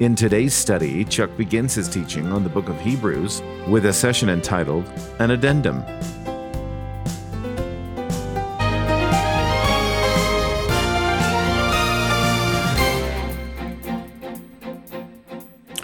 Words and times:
In 0.00 0.14
today's 0.14 0.54
study, 0.54 1.04
Chuck 1.04 1.36
begins 1.36 1.74
his 1.74 1.88
teaching 1.88 2.32
on 2.32 2.42
the 2.42 2.50
book 2.50 2.68
of 2.68 2.80
Hebrews 2.80 3.42
with 3.68 3.86
a 3.86 3.92
session 3.92 4.28
entitled 4.28 4.84
An 5.18 5.30
Addendum. 5.30 5.84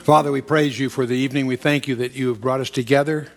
Father, 0.02 0.32
we 0.32 0.40
praise 0.40 0.76
you 0.80 0.90
for 0.90 1.06
the 1.06 1.14
evening. 1.14 1.46
We 1.46 1.54
thank 1.54 1.86
you 1.86 1.94
that 1.94 2.14
you 2.14 2.28
have 2.30 2.40
brought 2.40 2.60
us 2.60 2.68
together. 2.68 3.28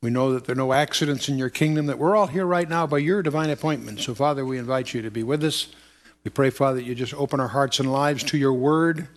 We 0.00 0.08
know 0.08 0.32
that 0.32 0.46
there 0.46 0.54
are 0.54 0.56
no 0.56 0.72
accidents 0.72 1.28
in 1.28 1.36
your 1.36 1.50
kingdom, 1.50 1.84
that 1.86 1.98
we're 1.98 2.16
all 2.16 2.26
here 2.26 2.46
right 2.46 2.68
now 2.68 2.86
by 2.86 2.98
your 2.98 3.22
divine 3.22 3.50
appointment. 3.50 4.00
So, 4.00 4.14
Father, 4.14 4.46
we 4.46 4.56
invite 4.56 4.94
you 4.94 5.02
to 5.02 5.10
be 5.10 5.22
with 5.22 5.44
us. 5.44 5.68
We 6.24 6.30
pray, 6.30 6.48
Father, 6.48 6.76
that 6.76 6.84
you 6.84 6.94
just 6.94 7.12
open 7.12 7.38
our 7.38 7.48
hearts 7.48 7.80
and 7.80 7.92
lives 7.92 8.22
to 8.24 8.38
your 8.38 8.54
word, 8.54 9.08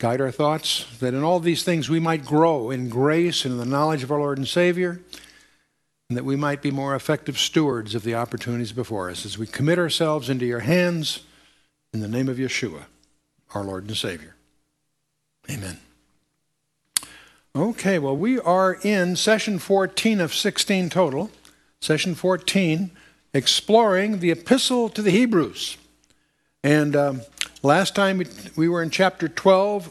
guide 0.00 0.20
our 0.20 0.30
thoughts, 0.30 0.86
that 0.98 1.12
in 1.12 1.22
all 1.22 1.38
these 1.38 1.62
things 1.62 1.90
we 1.90 2.00
might 2.00 2.24
grow 2.24 2.70
in 2.70 2.88
grace 2.88 3.44
and 3.44 3.52
in 3.52 3.58
the 3.58 3.66
knowledge 3.66 4.02
of 4.02 4.10
our 4.10 4.18
Lord 4.18 4.38
and 4.38 4.48
Savior, 4.48 4.98
and 6.08 6.16
that 6.16 6.24
we 6.24 6.36
might 6.36 6.62
be 6.62 6.70
more 6.70 6.96
effective 6.96 7.38
stewards 7.38 7.94
of 7.94 8.02
the 8.02 8.14
opportunities 8.14 8.72
before 8.72 9.10
us 9.10 9.26
as 9.26 9.36
we 9.36 9.46
commit 9.46 9.78
ourselves 9.78 10.30
into 10.30 10.46
your 10.46 10.60
hands 10.60 11.20
in 11.92 12.00
the 12.00 12.08
name 12.08 12.30
of 12.30 12.38
Yeshua, 12.38 12.84
our 13.54 13.62
Lord 13.62 13.86
and 13.86 13.96
Savior. 13.96 14.34
Amen. 15.50 15.78
Okay, 17.54 17.98
well, 17.98 18.16
we 18.16 18.40
are 18.40 18.78
in 18.82 19.16
session 19.16 19.58
14 19.58 20.20
of 20.20 20.34
16 20.34 20.88
total, 20.88 21.30
session 21.80 22.14
14, 22.14 22.90
exploring 23.34 24.20
the 24.20 24.30
epistle 24.30 24.88
to 24.88 25.02
the 25.02 25.10
Hebrews. 25.10 25.76
And 26.64 26.96
um, 26.96 27.20
last 27.62 27.94
time 27.94 28.22
we 28.56 28.68
were 28.68 28.82
in 28.82 28.90
chapter 28.90 29.28
12. 29.28 29.90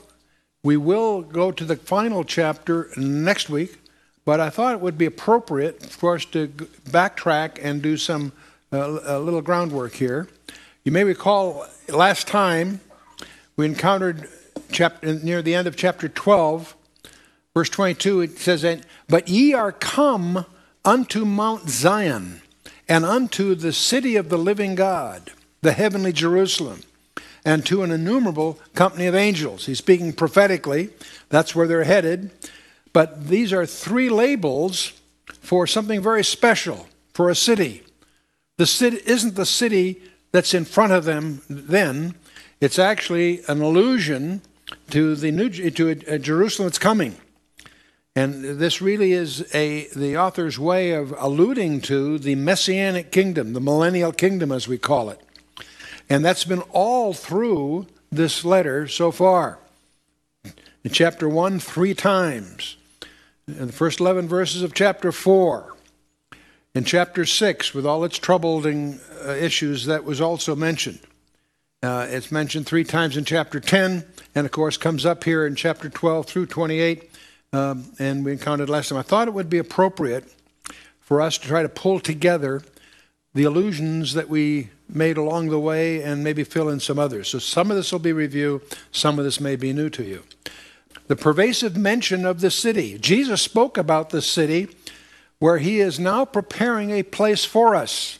We 0.63 0.77
will 0.77 1.21
go 1.21 1.51
to 1.51 1.63
the 1.63 1.75
final 1.75 2.23
chapter 2.23 2.89
next 2.97 3.49
week, 3.49 3.79
but 4.25 4.39
I 4.39 4.49
thought 4.49 4.73
it 4.73 4.81
would 4.81 4.97
be 4.97 5.05
appropriate 5.05 5.83
for 5.83 6.15
us 6.15 6.25
to 6.25 6.47
backtrack 6.47 7.59
and 7.61 7.81
do 7.81 7.97
some 7.97 8.33
uh, 8.71 8.99
a 9.03 9.19
little 9.19 9.41
groundwork 9.41 9.93
here. 9.93 10.27
You 10.83 10.91
may 10.91 11.03
recall 11.03 11.65
last 11.87 12.27
time 12.27 12.81
we 13.55 13.65
encountered 13.65 14.29
chapter, 14.71 15.13
near 15.15 15.41
the 15.41 15.55
end 15.55 15.67
of 15.67 15.75
chapter 15.75 16.09
12 16.09 16.75
Verse 17.59 17.69
22, 17.69 18.21
it 18.21 18.39
says, 18.39 18.81
But 19.07 19.27
ye 19.27 19.53
are 19.53 19.71
come 19.71 20.45
unto 20.85 21.25
Mount 21.25 21.69
Zion, 21.69 22.41
and 22.87 23.03
unto 23.03 23.55
the 23.55 23.73
city 23.73 24.15
of 24.15 24.29
the 24.29 24.37
living 24.37 24.75
God, 24.75 25.31
the 25.61 25.73
heavenly 25.73 26.13
Jerusalem, 26.13 26.81
and 27.45 27.65
to 27.65 27.83
an 27.83 27.91
innumerable 27.91 28.59
company 28.73 29.05
of 29.07 29.15
angels. 29.15 29.65
He's 29.65 29.77
speaking 29.77 30.13
prophetically. 30.13 30.89
That's 31.29 31.55
where 31.55 31.67
they're 31.67 31.83
headed. 31.83 32.31
But 32.93 33.27
these 33.27 33.53
are 33.53 33.65
three 33.65 34.09
labels 34.09 34.93
for 35.41 35.67
something 35.67 36.01
very 36.01 36.23
special 36.23 36.87
for 37.13 37.29
a 37.29 37.35
city. 37.35 37.83
The 38.57 38.65
city 38.65 38.99
isn't 39.05 39.35
the 39.35 39.45
city 39.45 40.01
that's 40.31 40.53
in 40.53 40.65
front 40.65 40.93
of 40.93 41.05
them 41.05 41.41
then. 41.49 42.15
It's 42.59 42.79
actually 42.79 43.41
an 43.47 43.61
allusion 43.61 44.41
to 44.91 45.15
the 45.15 45.31
new 45.31 45.49
to 45.49 45.89
a, 45.89 46.15
a 46.15 46.19
Jerusalem 46.19 46.67
that's 46.67 46.79
coming. 46.79 47.15
And 48.15 48.59
this 48.59 48.81
really 48.81 49.13
is 49.13 49.47
a, 49.55 49.87
the 49.95 50.17
author's 50.17 50.59
way 50.59 50.91
of 50.91 51.13
alluding 51.17 51.81
to 51.81 52.19
the 52.19 52.35
messianic 52.35 53.11
kingdom, 53.11 53.53
the 53.53 53.61
millennial 53.61 54.11
kingdom, 54.11 54.51
as 54.51 54.67
we 54.67 54.77
call 54.77 55.09
it. 55.09 55.21
And 56.09 56.25
that's 56.25 56.43
been 56.43 56.61
all 56.71 57.13
through 57.13 57.87
this 58.11 58.43
letter 58.43 58.87
so 58.87 59.11
far. 59.11 59.59
In 60.83 60.91
chapter 60.91 61.29
1, 61.29 61.59
three 61.59 61.93
times. 61.93 62.77
In 63.47 63.67
the 63.67 63.73
first 63.73 63.99
11 63.99 64.27
verses 64.27 64.61
of 64.63 64.73
chapter 64.73 65.11
4. 65.11 65.75
In 66.75 66.83
chapter 66.83 67.25
6, 67.25 67.73
with 67.73 67.85
all 67.85 68.03
its 68.03 68.17
troubling 68.17 68.99
uh, 69.25 69.31
issues, 69.31 69.85
that 69.85 70.03
was 70.03 70.21
also 70.21 70.55
mentioned. 70.55 70.99
Uh, 71.81 72.07
it's 72.09 72.31
mentioned 72.31 72.65
three 72.65 72.83
times 72.83 73.17
in 73.17 73.25
chapter 73.25 73.59
10, 73.59 74.05
and 74.35 74.45
of 74.45 74.51
course 74.51 74.77
comes 74.77 75.05
up 75.05 75.23
here 75.23 75.45
in 75.45 75.55
chapter 75.55 75.89
12 75.89 76.25
through 76.25 76.45
28 76.45 77.09
um, 77.51 77.91
and 77.97 78.23
we 78.23 78.31
encountered 78.31 78.69
last 78.69 78.89
time. 78.89 78.97
I 78.97 79.03
thought 79.03 79.27
it 79.27 79.33
would 79.33 79.49
be 79.49 79.57
appropriate 79.57 80.31
for 80.99 81.21
us 81.21 81.37
to 81.39 81.47
try 81.47 81.63
to 81.63 81.69
pull 81.69 81.99
together 81.99 82.61
the 83.33 83.43
allusions 83.43 84.13
that 84.13 84.29
we 84.29 84.69
made 84.89 85.17
along 85.17 85.49
the 85.49 85.59
way 85.59 86.01
and 86.01 86.23
maybe 86.23 86.43
fill 86.43 86.69
in 86.69 86.79
some 86.79 86.99
others. 86.99 87.27
So 87.29 87.39
some 87.39 87.69
of 87.71 87.77
this 87.77 87.91
will 87.91 87.99
be 87.99 88.13
review, 88.13 88.61
some 88.91 89.19
of 89.19 89.25
this 89.25 89.39
may 89.39 89.55
be 89.55 89.73
new 89.73 89.89
to 89.91 90.03
you. 90.03 90.23
The 91.07 91.15
pervasive 91.15 91.75
mention 91.75 92.25
of 92.25 92.41
the 92.41 92.51
city. 92.51 92.97
Jesus 92.97 93.41
spoke 93.41 93.77
about 93.77 94.09
the 94.09 94.21
city 94.21 94.67
where 95.39 95.57
he 95.57 95.79
is 95.79 95.99
now 95.99 96.25
preparing 96.25 96.91
a 96.91 97.03
place 97.03 97.45
for 97.45 97.75
us. 97.75 98.19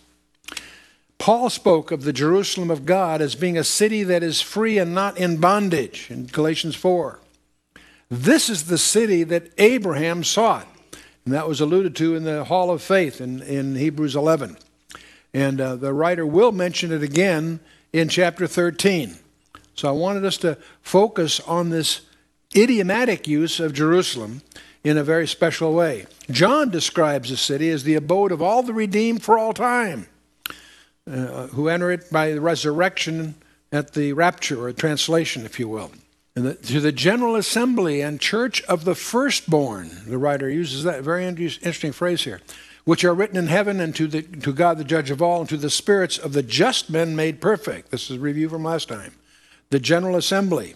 Paul 1.18 1.50
spoke 1.50 1.92
of 1.92 2.04
the 2.04 2.14
Jerusalem 2.14 2.72
of 2.72 2.86
God 2.86 3.22
as 3.22 3.36
being 3.36 3.58
a 3.58 3.64
city 3.64 4.04
that 4.04 4.24
is 4.24 4.42
free 4.42 4.78
and 4.78 4.96
not 4.96 5.18
in 5.18 5.38
bondage 5.38 6.08
in 6.10 6.28
Galatians 6.28 6.76
4. 6.76 7.20
This 8.10 8.50
is 8.50 8.66
the 8.66 8.78
city 8.78 9.24
that 9.24 9.52
Abraham 9.58 10.24
sought. 10.24 10.68
And 11.26 11.34
that 11.34 11.48
was 11.48 11.62
alluded 11.62 11.96
to 11.98 12.16
in 12.16 12.24
the 12.24 12.46
Hall 12.46 12.72
of 12.72 12.82
Faith 12.82 13.22
in, 13.22 13.42
in 13.44 13.76
Hebrews 13.76 14.16
11. 14.16 14.58
And 15.34 15.62
uh, 15.62 15.76
the 15.76 15.94
writer 15.94 16.26
will 16.26 16.52
mention 16.52 16.92
it 16.92 17.04
again 17.04 17.60
in 17.94 18.10
chapter 18.10 18.48
13. 18.48 19.16
So 19.76 19.88
I 19.88 19.92
wanted 19.92 20.26
us 20.26 20.38
to 20.38 20.58
focus 20.82 21.40
on 21.42 21.70
this 21.70 22.02
idiomatic 22.56 23.28
use 23.28 23.60
of 23.60 23.74
Jerusalem 23.74 24.42
in 24.84 24.98
a 24.98 25.04
very 25.04 25.28
special 25.28 25.74
way. 25.74 26.06
John 26.32 26.70
describes 26.70 27.30
the 27.30 27.38
city 27.38 27.70
as 27.70 27.84
the 27.84 27.96
abode 27.96 28.32
of 28.32 28.42
all 28.42 28.64
the 28.64 28.74
redeemed 28.74 29.24
for 29.24 29.38
all 29.38 29.54
time, 29.54 30.08
uh, 31.10 31.48
who 31.48 31.68
enter 31.68 31.92
it 31.92 32.12
by 32.12 32.32
the 32.32 32.42
resurrection 32.42 33.36
at 33.72 33.94
the 33.94 34.14
rapture, 34.14 34.66
or 34.66 34.74
translation, 34.74 35.46
if 35.46 35.60
you 35.60 35.68
will. 35.68 35.92
The, 36.34 36.56
to 36.56 36.80
the 36.80 36.92
general 36.92 37.36
assembly 37.36 38.02
and 38.02 38.20
church 38.20 38.64
of 38.64 38.86
the 38.86 38.96
firstborn, 38.96 39.92
the 40.08 40.18
writer 40.18 40.50
uses 40.50 40.84
that 40.84 41.04
very 41.04 41.26
interesting 41.26 41.92
phrase 41.92 42.24
here, 42.24 42.42
which 42.86 43.04
are 43.04 43.14
written 43.14 43.38
in 43.38 43.48
heaven, 43.48 43.80
and 43.80 43.96
to, 43.96 44.08
the, 44.08 44.22
to 44.22 44.54
God, 44.54 44.78
the 44.78 44.84
judge 44.84 45.12
of 45.12 45.22
all, 45.22 45.42
and 45.42 45.50
to 45.50 45.58
the 45.58 45.70
spirits 45.70 46.18
of 46.18 46.34
the 46.34 46.44
just 46.44 46.90
men 46.90 47.16
made 47.16 47.42
perfect. 47.42 47.92
This 47.92 48.10
is 48.10 48.18
a 48.18 48.20
review 48.20 48.50
from 48.50 48.64
last 48.64 48.88
time. 48.88 49.14
The 49.70 49.80
general 49.80 50.16
assembly. 50.16 50.76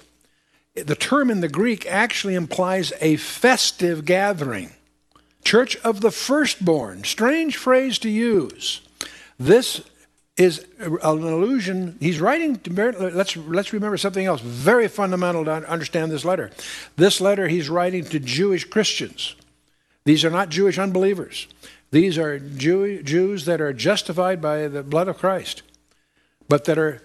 The 0.76 0.96
term 0.96 1.30
in 1.30 1.42
the 1.42 1.50
Greek 1.50 1.86
actually 1.86 2.36
implies 2.36 2.94
a 3.00 3.16
festive 3.18 4.06
gathering. 4.06 4.72
Church 5.44 5.76
of 5.78 6.02
the 6.02 6.12
firstborn. 6.12 7.04
Strange 7.04 7.58
phrase 7.58 8.00
to 8.00 8.10
use. 8.10 8.82
This 9.40 9.82
is 10.38 10.66
an 10.80 10.98
allusion. 11.02 11.98
He's 12.00 12.20
writing. 12.20 12.58
To, 12.58 12.92
let's 13.14 13.36
let's 13.38 13.74
remember 13.74 13.98
something 13.98 14.26
else 14.26 14.42
very 14.42 14.88
fundamental 14.88 15.46
to 15.46 15.52
understand 15.70 16.12
this 16.12 16.26
letter. 16.26 16.52
This 16.96 17.22
letter 17.22 17.48
he's 17.48 17.70
writing 17.70 18.04
to 18.06 18.20
Jewish 18.20 18.66
Christians. 18.66 19.36
These 20.06 20.26
are 20.26 20.30
not 20.30 20.50
Jewish 20.50 20.80
unbelievers. 20.80 21.48
These 21.94 22.18
are 22.18 22.40
Jew, 22.40 23.04
Jews 23.04 23.46
that 23.46 23.62
are 23.62 23.72
justified 23.72 24.42
by 24.42 24.68
the 24.68 24.82
blood 24.82 25.08
of 25.08 25.20
Christ, 25.20 25.62
but 26.50 26.66
that 26.66 26.80
are 26.80 27.04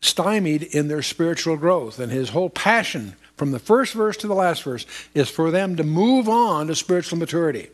stymied 0.00 0.64
in 0.64 0.88
their 0.88 1.00
spiritual 1.00 1.56
growth. 1.56 2.00
And 2.00 2.10
his 2.10 2.30
whole 2.30 2.50
passion, 2.50 3.14
from 3.36 3.52
the 3.52 3.60
first 3.60 3.94
verse 3.94 4.16
to 4.16 4.26
the 4.26 4.34
last 4.34 4.64
verse, 4.64 4.84
is 5.14 5.30
for 5.30 5.52
them 5.52 5.76
to 5.76 5.84
move 5.84 6.28
on 6.28 6.66
to 6.66 6.74
spiritual 6.74 7.20
maturity. 7.20 7.68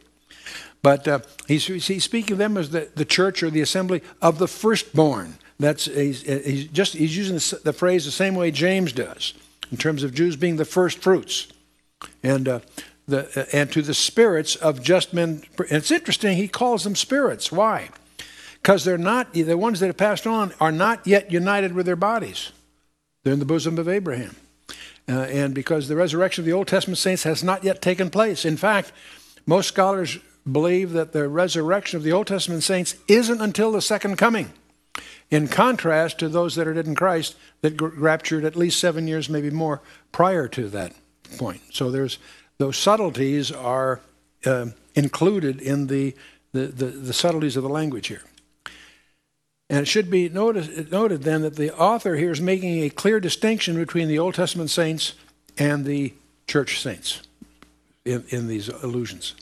But 0.83 1.09
uh, 1.09 1.21
he's, 1.49 1.65
he's 1.65 2.05
speaking 2.05 2.33
of 2.33 2.39
them 2.39 2.59
as 2.59 2.69
the, 2.69 2.91
the 2.95 3.07
church 3.07 3.43
or 3.43 3.49
the 3.49 3.63
assembly 3.63 4.03
of 4.21 4.39
the 4.39 4.47
firstborn. 4.47 5.39
That's 5.59 5.87
he's, 5.87 6.21
he's 6.21 6.67
just 6.67 6.93
he's 6.93 7.17
using 7.17 7.37
the, 7.63 7.73
phrase 7.73 8.05
the 8.05 8.11
same 8.11 8.35
way 8.35 8.51
James 8.51 8.93
does 8.93 9.33
in 9.73 9.79
terms 9.79 10.03
of 10.03 10.13
Jews 10.13 10.37
being 10.37 10.57
the 10.57 10.67
first 10.67 10.99
fruits, 10.99 11.47
and 12.23 12.47
uh, 12.47 12.61
the 13.07 13.41
uh, 13.41 13.45
and 13.53 13.73
to 13.73 13.83
the 13.83 13.95
spirits 13.95 14.57
of 14.57 14.83
just 14.83 15.13
men. 15.13 15.43
And 15.59 15.71
it's 15.71 15.91
interesting 15.91 16.37
he 16.37 16.49
calls 16.49 16.85
them 16.85 16.97
spirits. 16.97 17.53
Why? 17.53 17.91
Because 18.63 18.85
they're 18.85 18.99
not 18.99 19.33
the 19.33 19.57
ones 19.57 19.81
that 19.81 19.87
have 19.87 19.97
passed 19.97 20.27
on 20.27 20.53
are 20.61 20.73
not 20.73 21.07
yet 21.07 21.31
united 21.31 21.73
with 21.73 21.87
their 21.87 21.97
bodies. 21.97 22.53
They're 23.23 23.33
in 23.33 23.39
the 23.39 23.45
bosom 23.45 23.79
of 23.79 23.89
Abraham. 23.89 24.35
uh, 25.09 25.13
and 25.13 25.55
because 25.55 25.89
the 25.89 25.97
resurrection 25.97 26.43
of 26.43 26.47
the 26.47 26.53
Old 26.53 26.69
Testament 26.69 26.99
saints 26.99 27.23
has 27.23 27.45
not 27.45 27.65
yet 27.65 27.81
taken 27.81 28.11
place. 28.11 28.45
In 28.45 28.57
fact, 28.57 28.93
most 29.47 29.69
scholars 29.69 30.19
believe 30.51 30.93
that 30.93 31.13
the 31.13 31.29
resurrection 31.29 31.97
of 31.97 32.03
the 32.03 32.13
Old 32.13 32.27
Testament 32.27 32.63
saints 32.63 32.97
isn't 33.09 33.41
until 33.41 33.73
the 33.73 33.83
second 33.83 34.17
coming, 34.17 34.53
in 35.31 35.49
contrast 35.49 36.19
to 36.19 36.29
those 36.29 36.55
that 36.55 36.69
are 36.69 36.75
dead 36.75 36.87
in 36.87 36.95
Christ 36.95 37.37
that 37.61 37.81
raptured 37.81 38.45
at 38.45 38.57
least 38.57 38.81
seven 38.81 39.09
years, 39.09 39.29
maybe 39.29 39.51
more, 39.51 39.81
prior 40.13 40.49
to 40.49 40.69
that 40.69 40.93
point. 41.39 41.61
So 41.73 41.91
there's 41.91 42.19
those 42.59 42.77
subtleties 42.77 43.53
are 43.53 44.01
uh, 44.45 44.67
included 44.95 45.61
in 45.61 45.87
the, 45.89 46.15
the, 46.53 46.67
the, 46.67 46.87
the 46.87 47.13
subtleties 47.13 47.57
of 47.57 47.63
the 47.63 47.69
language 47.69 48.09
here. 48.09 48.23
And 49.69 49.81
it 49.81 49.87
should 49.87 50.11
be 50.11 50.29
noted, 50.29 50.93
noted 50.93 51.23
then 51.23 51.43
that 51.43 51.57
the 51.57 51.77
author 51.77 52.15
here 52.15 52.31
is 52.31 52.41
making 52.41 52.83
a 52.83 52.91
clear 52.91 53.19
distinction 53.19 53.77
between 53.77 54.09
the 54.09 54.19
Old 54.19 54.35
Testament 54.35 54.71
saints 54.71 55.15
and 55.59 55.85
the 55.85 56.15
church 56.47 56.81
saints 56.81 57.23
in, 58.05 58.25
in 58.29 58.47
these 58.47 58.69
allusions. 58.69 59.35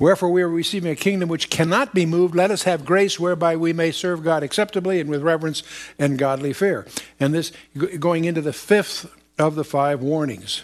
Wherefore, 0.00 0.30
we 0.30 0.42
are 0.42 0.48
receiving 0.48 0.90
a 0.90 0.96
kingdom 0.96 1.28
which 1.28 1.50
cannot 1.50 1.94
be 1.94 2.06
moved. 2.06 2.34
Let 2.34 2.50
us 2.50 2.62
have 2.62 2.84
grace 2.84 3.20
whereby 3.20 3.56
we 3.56 3.74
may 3.74 3.90
serve 3.90 4.24
God 4.24 4.42
acceptably 4.42 5.00
and 5.00 5.10
with 5.10 5.22
reverence 5.22 5.62
and 5.98 6.18
godly 6.18 6.54
fear. 6.54 6.86
And 7.20 7.34
this 7.34 7.52
going 7.98 8.24
into 8.24 8.40
the 8.40 8.54
fifth 8.54 9.14
of 9.38 9.54
the 9.54 9.64
five 9.64 10.00
warnings. 10.00 10.62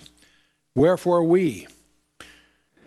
Wherefore, 0.78 1.25
we. 1.25 1.66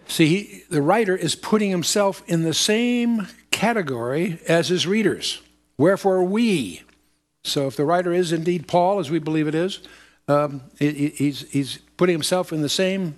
See, 0.07 0.27
he, 0.27 0.63
the 0.69 0.81
writer 0.81 1.15
is 1.15 1.35
putting 1.35 1.69
himself 1.69 2.23
in 2.25 2.43
the 2.43 2.53
same 2.53 3.27
category 3.51 4.39
as 4.47 4.69
his 4.69 4.88
readers. 4.88 5.41
Wherefore 5.77 6.23
we. 6.23 6.83
So 7.43 7.67
if 7.67 7.75
the 7.75 7.85
writer 7.85 8.13
is 8.13 8.31
indeed 8.31 8.67
Paul, 8.67 8.99
as 8.99 9.11
we 9.11 9.19
believe 9.19 9.47
it 9.47 9.55
is, 9.55 9.79
um, 10.27 10.61
he's, 10.79 11.49
he's 11.51 11.79
putting 11.97 12.13
himself 12.13 12.53
in 12.53 12.61
the 12.61 12.69
same 12.69 13.15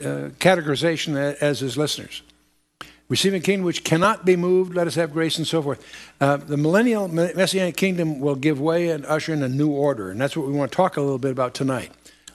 uh, 0.00 0.30
categorization 0.38 1.16
as 1.16 1.60
his 1.60 1.76
listeners. 1.76 2.22
Receiving 3.08 3.40
a 3.40 3.42
kingdom 3.44 3.64
which 3.64 3.84
cannot 3.84 4.24
be 4.24 4.36
moved, 4.36 4.74
let 4.74 4.86
us 4.86 4.94
have 4.94 5.12
grace 5.12 5.36
and 5.36 5.46
so 5.46 5.62
forth. 5.62 5.84
Uh, 6.20 6.36
the 6.36 6.56
millennial 6.56 7.08
messianic 7.08 7.76
kingdom 7.76 8.20
will 8.20 8.36
give 8.36 8.60
way 8.60 8.88
and 8.88 9.04
usher 9.06 9.32
in 9.32 9.42
a 9.42 9.48
new 9.48 9.70
order, 9.70 10.10
and 10.10 10.20
that's 10.20 10.36
what 10.36 10.46
we 10.46 10.52
want 10.52 10.70
to 10.70 10.76
talk 10.76 10.96
a 10.96 11.00
little 11.00 11.18
bit 11.18 11.32
about 11.32 11.54
tonight. 11.54 11.90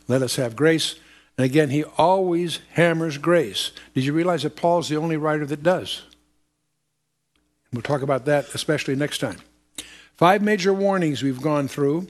Let 0.08 0.22
us 0.22 0.36
have 0.36 0.56
grace. 0.56 0.96
And 1.40 1.46
again, 1.46 1.70
he 1.70 1.86
always 1.98 2.60
hammers 2.74 3.18
grace. 3.18 3.72
Did 3.96 4.04
you 4.04 4.12
realize 4.12 4.44
that 4.44 4.58
Paul's 4.58 4.90
the 4.90 4.98
only 4.98 5.16
writer 5.16 5.46
that 5.46 5.64
does? 5.64 6.02
We'll 7.72 7.82
talk 7.82 8.02
about 8.02 8.26
that 8.26 8.54
especially 8.54 8.98
next 8.98 9.20
time. 9.20 9.38
Five 10.18 10.42
major 10.42 10.74
warnings 10.74 11.24
we've 11.24 11.42
gone 11.42 11.70
through, 11.70 12.10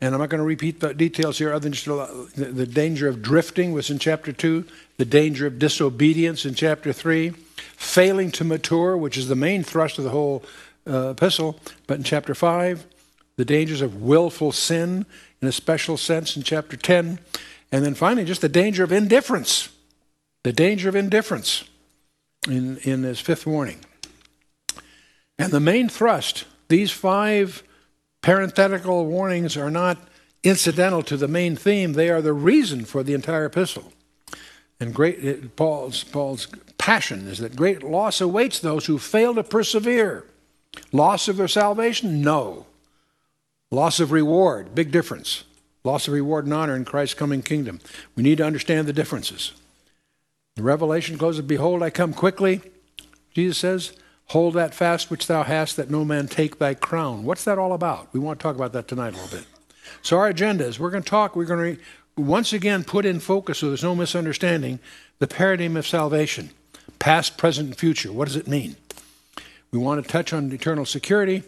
and 0.00 0.12
I'm 0.12 0.20
not 0.20 0.28
going 0.28 0.40
to 0.40 0.44
repeat 0.44 0.80
the 0.80 0.92
details 0.92 1.38
here 1.38 1.52
other 1.52 1.60
than 1.60 1.72
just 1.72 1.86
the, 1.86 2.66
danger 2.66 3.06
of 3.06 3.22
drifting 3.22 3.72
was 3.72 3.90
in 3.90 4.00
chapter 4.00 4.32
2, 4.32 4.64
the 4.96 5.04
danger 5.04 5.46
of 5.46 5.60
disobedience 5.60 6.44
in 6.44 6.54
chapter 6.54 6.92
3, 6.92 7.28
failing 7.76 8.32
to 8.32 8.42
mature, 8.42 8.96
which 8.96 9.16
is 9.16 9.28
the 9.28 9.36
main 9.36 9.62
thrust 9.62 9.98
of 9.98 10.04
the 10.04 10.10
whole 10.10 10.42
uh, 10.84 11.10
epistle, 11.10 11.60
but 11.86 11.98
in 11.98 12.02
chapter 12.02 12.34
5, 12.34 12.86
the 13.36 13.44
dangers 13.44 13.82
of 13.82 14.02
willful 14.02 14.50
sin 14.50 15.06
in 15.40 15.46
a 15.46 15.52
special 15.52 15.96
sense 15.96 16.36
in 16.36 16.42
chapter 16.42 16.76
10, 16.76 17.20
and 17.74 17.84
then 17.84 17.94
finally 17.96 18.24
just 18.24 18.40
the 18.40 18.48
danger 18.48 18.84
of 18.84 18.92
indifference. 18.92 19.68
The 20.44 20.52
danger 20.52 20.88
of 20.88 20.94
indifference 20.94 21.64
in, 22.48 22.76
in 22.84 23.02
his 23.02 23.18
fifth 23.18 23.48
warning. 23.48 23.80
And 25.40 25.50
the 25.50 25.58
main 25.58 25.88
thrust, 25.88 26.44
these 26.68 26.92
five 26.92 27.64
parenthetical 28.22 29.06
warnings 29.06 29.56
are 29.56 29.72
not 29.72 29.98
incidental 30.44 31.02
to 31.02 31.16
the 31.16 31.26
main 31.26 31.56
theme, 31.56 31.94
they 31.94 32.10
are 32.10 32.22
the 32.22 32.32
reason 32.32 32.84
for 32.84 33.02
the 33.02 33.12
entire 33.12 33.46
epistle. 33.46 33.92
And 34.78 34.94
great 34.94 35.56
Paul's, 35.56 36.04
Paul's 36.04 36.46
passion 36.78 37.26
is 37.26 37.38
that 37.38 37.56
great 37.56 37.82
loss 37.82 38.20
awaits 38.20 38.60
those 38.60 38.86
who 38.86 39.00
fail 39.00 39.34
to 39.34 39.42
persevere. 39.42 40.24
Loss 40.92 41.26
of 41.26 41.38
their 41.38 41.48
salvation? 41.48 42.22
No. 42.22 42.66
Loss 43.72 43.98
of 43.98 44.12
reward, 44.12 44.76
big 44.76 44.92
difference. 44.92 45.42
Loss 45.84 46.08
of 46.08 46.14
reward 46.14 46.46
and 46.46 46.54
honor 46.54 46.74
in 46.74 46.84
Christ's 46.84 47.14
coming 47.14 47.42
kingdom. 47.42 47.78
We 48.16 48.22
need 48.22 48.38
to 48.38 48.44
understand 48.44 48.88
the 48.88 48.92
differences. 48.92 49.52
The 50.56 50.62
revelation 50.62 51.18
closes, 51.18 51.44
Behold, 51.44 51.82
I 51.82 51.90
come 51.90 52.14
quickly. 52.14 52.60
Jesus 53.34 53.58
says, 53.58 53.92
Hold 54.28 54.54
that 54.54 54.74
fast 54.74 55.10
which 55.10 55.26
thou 55.26 55.42
hast, 55.42 55.76
that 55.76 55.90
no 55.90 56.04
man 56.04 56.26
take 56.26 56.58
thy 56.58 56.72
crown. 56.72 57.24
What's 57.24 57.44
that 57.44 57.58
all 57.58 57.74
about? 57.74 58.08
We 58.14 58.20
want 58.20 58.38
to 58.38 58.42
talk 58.42 58.56
about 58.56 58.72
that 58.72 58.88
tonight 58.88 59.12
a 59.12 59.16
little 59.16 59.38
bit. 59.38 59.46
So, 60.00 60.16
our 60.16 60.28
agenda 60.28 60.64
is 60.64 60.80
we're 60.80 60.90
going 60.90 61.02
to 61.02 61.08
talk, 61.08 61.36
we're 61.36 61.44
going 61.44 61.76
to 61.76 61.82
once 62.16 62.52
again 62.52 62.84
put 62.84 63.04
in 63.04 63.20
focus 63.20 63.58
so 63.58 63.68
there's 63.68 63.82
no 63.82 63.94
misunderstanding 63.94 64.78
the 65.18 65.26
paradigm 65.26 65.76
of 65.76 65.86
salvation 65.86 66.50
past, 66.98 67.36
present, 67.36 67.68
and 67.68 67.76
future. 67.76 68.12
What 68.12 68.26
does 68.26 68.36
it 68.36 68.48
mean? 68.48 68.76
We 69.72 69.78
want 69.78 70.02
to 70.02 70.10
touch 70.10 70.32
on 70.32 70.50
eternal 70.52 70.86
security 70.86 71.42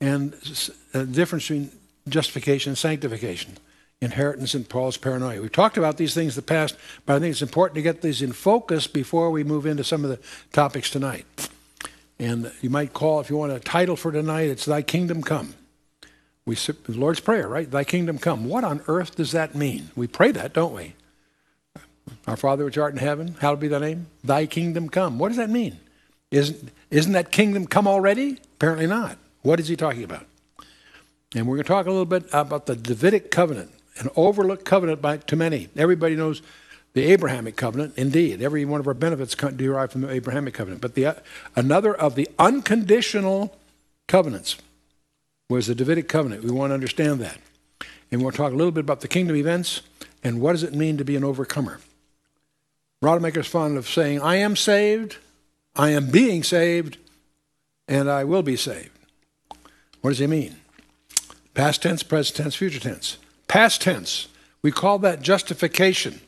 and 0.00 0.34
uh, 0.34 0.98
the 0.98 1.06
difference 1.06 1.44
between 1.44 1.70
justification 2.08 2.76
sanctification, 2.76 3.58
inheritance 4.00 4.54
and 4.54 4.68
Paul's 4.68 4.96
paranoia. 4.96 5.40
We've 5.40 5.52
talked 5.52 5.76
about 5.76 5.96
these 5.96 6.14
things 6.14 6.36
in 6.36 6.44
the 6.44 6.46
past, 6.46 6.76
but 7.06 7.16
I 7.16 7.18
think 7.20 7.32
it's 7.32 7.42
important 7.42 7.76
to 7.76 7.82
get 7.82 8.02
these 8.02 8.22
in 8.22 8.32
focus 8.32 8.86
before 8.86 9.30
we 9.30 9.44
move 9.44 9.66
into 9.66 9.84
some 9.84 10.04
of 10.04 10.10
the 10.10 10.18
topics 10.52 10.90
tonight. 10.90 11.26
And 12.18 12.52
you 12.60 12.70
might 12.70 12.92
call, 12.92 13.20
if 13.20 13.30
you 13.30 13.36
want 13.36 13.52
a 13.52 13.60
title 13.60 13.96
for 13.96 14.12
tonight, 14.12 14.48
it's 14.48 14.64
Thy 14.64 14.82
Kingdom 14.82 15.22
Come. 15.22 15.54
We 16.44 16.56
the 16.56 16.74
Lord's 16.88 17.20
Prayer, 17.20 17.46
right? 17.46 17.70
Thy 17.70 17.84
kingdom 17.84 18.18
come. 18.18 18.46
What 18.48 18.64
on 18.64 18.82
earth 18.88 19.14
does 19.14 19.32
that 19.32 19.54
mean? 19.54 19.90
We 19.94 20.08
pray 20.08 20.32
that, 20.32 20.52
don't 20.52 20.74
we? 20.74 20.94
Our 22.26 22.36
Father 22.36 22.64
which 22.64 22.78
art 22.78 22.92
in 22.92 22.98
heaven, 22.98 23.36
hallowed 23.40 23.60
be 23.60 23.68
thy 23.68 23.78
name. 23.78 24.06
Thy 24.24 24.46
kingdom 24.46 24.88
come. 24.88 25.18
What 25.18 25.28
does 25.28 25.36
that 25.36 25.50
mean? 25.50 25.78
Isn't, 26.32 26.70
isn't 26.90 27.12
that 27.12 27.30
kingdom 27.30 27.66
come 27.66 27.86
already? 27.86 28.38
Apparently 28.56 28.86
not. 28.86 29.18
What 29.42 29.60
is 29.60 29.68
he 29.68 29.76
talking 29.76 30.02
about? 30.02 30.26
And 31.34 31.46
we're 31.46 31.56
going 31.56 31.64
to 31.64 31.68
talk 31.68 31.86
a 31.86 31.90
little 31.90 32.04
bit 32.04 32.24
about 32.32 32.66
the 32.66 32.76
Davidic 32.76 33.30
covenant, 33.30 33.70
an 33.98 34.10
overlooked 34.16 34.64
covenant 34.64 35.00
by, 35.00 35.16
too 35.16 35.36
many. 35.36 35.68
Everybody 35.76 36.14
knows 36.14 36.42
the 36.92 37.04
Abrahamic 37.04 37.56
covenant, 37.56 37.94
indeed, 37.96 38.42
every 38.42 38.64
one 38.64 38.80
of 38.80 38.86
our 38.86 38.94
benefits 38.94 39.34
derived 39.34 39.92
from 39.92 40.02
the 40.02 40.10
Abrahamic 40.10 40.54
covenant. 40.54 40.82
But 40.82 40.94
the, 40.94 41.16
another 41.56 41.94
of 41.94 42.16
the 42.16 42.28
unconditional 42.38 43.56
covenants 44.08 44.58
was 45.48 45.68
the 45.68 45.74
Davidic 45.74 46.08
covenant. 46.08 46.44
We 46.44 46.50
want 46.50 46.70
to 46.70 46.74
understand 46.74 47.20
that. 47.20 47.38
And 48.10 48.22
we'll 48.22 48.32
talk 48.32 48.52
a 48.52 48.56
little 48.56 48.72
bit 48.72 48.84
about 48.84 49.00
the 49.00 49.08
kingdom 49.08 49.36
events 49.36 49.80
and 50.22 50.40
what 50.40 50.52
does 50.52 50.62
it 50.62 50.74
mean 50.74 50.98
to 50.98 51.04
be 51.04 51.16
an 51.16 51.24
overcomer. 51.24 51.80
Rodemaker's 53.02 53.48
fond 53.48 53.78
of 53.78 53.88
saying, 53.88 54.20
I 54.20 54.36
am 54.36 54.54
saved, 54.54 55.16
I 55.74 55.90
am 55.90 56.10
being 56.10 56.42
saved, 56.42 56.98
and 57.88 58.08
I 58.08 58.24
will 58.24 58.42
be 58.42 58.56
saved. 58.56 58.90
What 60.02 60.10
does 60.10 60.18
he 60.18 60.26
mean? 60.26 60.56
Past 61.54 61.82
tense, 61.82 62.02
present 62.02 62.36
tense, 62.36 62.54
future 62.54 62.80
tense. 62.80 63.18
Past 63.46 63.82
tense, 63.82 64.28
we 64.62 64.72
call 64.72 64.98
that 65.00 65.22
justification. 65.22 66.20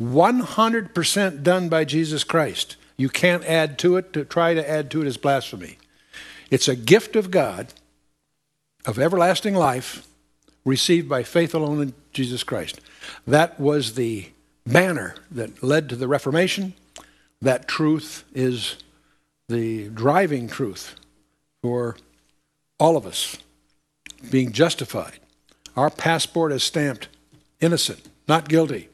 100% 0.00 1.42
done 1.42 1.68
by 1.68 1.84
Jesus 1.84 2.24
Christ. 2.24 2.76
You 2.96 3.08
can't 3.08 3.44
add 3.44 3.78
to 3.78 3.96
it. 3.96 4.12
To 4.12 4.24
try 4.24 4.54
to 4.54 4.70
add 4.70 4.90
to 4.90 5.00
it 5.00 5.06
is 5.06 5.16
blasphemy. 5.16 5.78
It's 6.50 6.68
a 6.68 6.76
gift 6.76 7.16
of 7.16 7.30
God 7.30 7.72
of 8.84 8.98
everlasting 8.98 9.54
life 9.54 10.06
received 10.64 11.08
by 11.08 11.22
faith 11.22 11.54
alone 11.54 11.80
in 11.80 11.94
Jesus 12.12 12.42
Christ. 12.42 12.80
That 13.26 13.58
was 13.58 13.94
the 13.94 14.30
banner 14.66 15.14
that 15.30 15.62
led 15.62 15.88
to 15.88 15.96
the 15.96 16.08
Reformation. 16.08 16.74
That 17.40 17.68
truth 17.68 18.24
is 18.34 18.76
the 19.48 19.88
driving 19.88 20.48
truth 20.48 20.96
for 21.62 21.96
all 22.78 22.96
of 22.96 23.06
us 23.06 23.38
being 24.30 24.52
justified. 24.52 25.18
Our 25.76 25.90
passport 25.90 26.52
is 26.52 26.62
stamped 26.62 27.08
innocent, 27.60 28.02
not 28.28 28.48
guilty. 28.48 28.88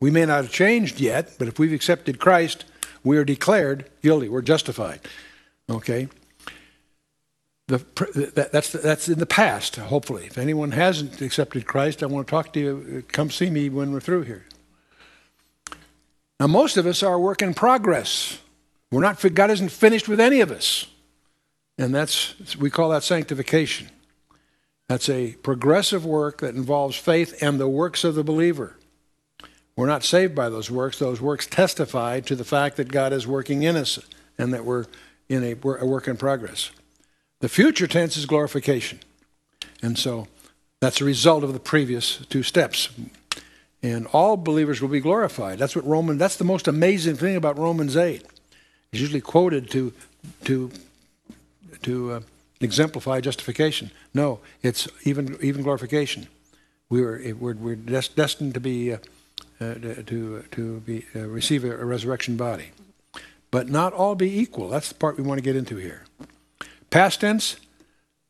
We 0.00 0.10
may 0.10 0.26
not 0.26 0.44
have 0.44 0.52
changed 0.52 1.00
yet, 1.00 1.34
but 1.38 1.48
if 1.48 1.58
we've 1.58 1.72
accepted 1.72 2.18
Christ, 2.18 2.64
we 3.02 3.16
are 3.16 3.24
declared 3.24 3.90
guilty. 4.02 4.28
We're 4.28 4.42
justified. 4.42 5.00
Okay? 5.68 6.08
The, 7.68 7.78
that, 8.34 8.52
that's, 8.52 8.72
that's 8.72 9.08
in 9.08 9.18
the 9.18 9.26
past, 9.26 9.76
hopefully. 9.76 10.26
If 10.26 10.36
anyone 10.36 10.72
hasn't 10.72 11.22
accepted 11.22 11.66
Christ, 11.66 12.02
I 12.02 12.06
want 12.06 12.26
to 12.26 12.30
talk 12.30 12.52
to 12.52 12.60
you. 12.60 13.04
Come 13.08 13.30
see 13.30 13.48
me 13.48 13.70
when 13.70 13.92
we're 13.92 14.00
through 14.00 14.22
here. 14.22 14.44
Now, 16.38 16.48
most 16.48 16.76
of 16.76 16.86
us 16.86 17.02
are 17.02 17.14
a 17.14 17.18
work 17.18 17.40
in 17.40 17.54
progress. 17.54 18.38
We're 18.90 19.00
not, 19.00 19.24
God 19.34 19.50
isn't 19.50 19.70
finished 19.70 20.08
with 20.08 20.20
any 20.20 20.40
of 20.40 20.50
us. 20.50 20.86
And 21.78 21.94
that's, 21.94 22.56
we 22.56 22.70
call 22.70 22.90
that 22.90 23.02
sanctification. 23.02 23.88
That's 24.88 25.08
a 25.08 25.32
progressive 25.42 26.04
work 26.04 26.40
that 26.40 26.54
involves 26.54 26.96
faith 26.96 27.42
and 27.42 27.58
the 27.58 27.68
works 27.68 28.04
of 28.04 28.14
the 28.14 28.24
believer. 28.24 28.76
We're 29.76 29.86
not 29.86 30.04
saved 30.04 30.34
by 30.34 30.48
those 30.50 30.70
works. 30.70 30.98
Those 30.98 31.20
works 31.20 31.46
testify 31.46 32.20
to 32.20 32.36
the 32.36 32.44
fact 32.44 32.76
that 32.76 32.92
God 32.92 33.12
is 33.12 33.26
working 33.26 33.62
in 33.62 33.76
us 33.76 33.98
and 34.38 34.52
that 34.52 34.64
we're 34.64 34.84
in 35.28 35.42
a, 35.42 35.54
work 35.54 36.06
in 36.06 36.16
progress. 36.16 36.70
The 37.40 37.48
future 37.48 37.86
tense 37.86 38.16
is 38.16 38.26
glorification. 38.26 39.00
And 39.82 39.98
so 39.98 40.28
that's 40.80 41.00
a 41.00 41.04
result 41.04 41.44
of 41.44 41.52
the 41.54 41.60
previous 41.60 42.18
two 42.26 42.42
steps. 42.42 42.90
and 43.84 44.06
all 44.08 44.38
believers 44.38 44.80
will 44.80 44.88
be 44.88 44.98
glorified. 44.98 45.58
That's 45.58 45.76
what 45.76 45.86
Roman. 45.86 46.16
That's 46.16 46.36
the 46.36 46.44
most 46.44 46.66
amazing 46.66 47.16
thing 47.16 47.36
about 47.36 47.58
Romans 47.58 47.96
eight. 47.96 48.22
It's 48.90 49.00
usually 49.00 49.20
quoted 49.20 49.70
to 49.70 49.92
to 50.44 50.70
to 51.82 52.12
uh, 52.12 52.20
exemplify 52.60 53.20
justification. 53.20 53.90
No, 54.12 54.40
it's 54.62 54.88
even 55.04 55.36
even 55.40 55.62
glorification. 55.62 56.28
We 56.88 57.02
were 57.02 57.20
we're, 57.38 57.54
we're 57.54 57.76
destined 57.76 58.54
to 58.54 58.60
be 58.60 58.92
uh, 58.92 58.98
uh, 59.60 59.74
to 60.06 60.44
to 60.50 60.80
be 60.80 61.06
uh, 61.14 61.20
receive 61.20 61.64
a, 61.64 61.84
resurrection 61.84 62.36
body, 62.36 62.70
but 63.50 63.68
not 63.68 63.92
all 63.92 64.14
be 64.14 64.38
equal. 64.38 64.68
That's 64.68 64.88
the 64.88 64.94
part 64.94 65.16
we 65.16 65.24
want 65.24 65.38
to 65.38 65.42
get 65.44 65.56
into 65.56 65.76
here. 65.76 66.04
Past 66.90 67.20
tense, 67.20 67.56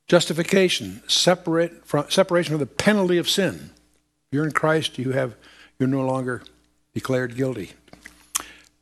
justification, 0.07 1.03
separate 1.09 1.87
from 1.87 2.11
separation 2.11 2.53
from 2.53 2.61
the 2.61 2.67
penalty 2.67 3.19
of 3.19 3.29
sin. 3.29 3.71
You're 4.31 4.45
in 4.45 4.53
Christ. 4.53 4.99
You 4.99 5.13
have 5.13 5.35
you're 5.79 5.89
no 5.89 6.05
longer 6.05 6.43
declared 6.95 7.37
guilty. 7.37 7.73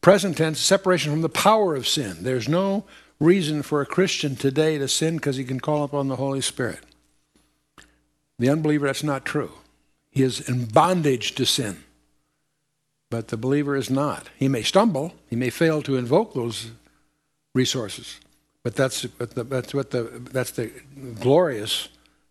Present 0.00 0.36
tense, 0.36 0.58
separation 0.58 1.12
from 1.12 1.22
the 1.22 1.28
power 1.28 1.74
of 1.74 1.86
sin. 1.86 2.18
There's 2.20 2.48
no 2.48 2.84
reason 3.22 3.62
for 3.62 3.80
a 3.80 3.86
Christian 3.86 4.36
today 4.36 4.78
to 4.78 4.88
sin 4.88 5.16
because 5.16 5.36
he 5.36 5.44
can 5.44 5.60
call 5.60 5.84
upon 5.84 6.08
the 6.08 6.16
Holy 6.16 6.40
Spirit. 6.40 6.80
The 8.38 8.50
unbeliever, 8.50 8.86
that's 8.86 9.04
not 9.04 9.24
true. 9.24 9.52
He 10.10 10.22
is 10.22 10.46
in 10.48 10.66
bondage 10.66 11.34
to 11.36 11.46
sin. 11.46 11.84
But 13.08 13.28
the 13.28 13.36
believer 13.36 13.76
is 13.76 13.90
not. 13.90 14.28
He 14.36 14.48
may 14.48 14.62
stumble, 14.62 15.14
he 15.28 15.36
may 15.36 15.50
fail 15.50 15.82
to 15.82 15.96
invoke 15.96 16.34
those 16.34 16.72
resources. 17.54 18.18
But 18.62 18.74
that's, 18.74 19.02
that's, 19.18 19.74
what 19.74 19.90
the, 19.90 20.02
that's 20.32 20.52
the 20.52 20.72
glorious 21.20 21.88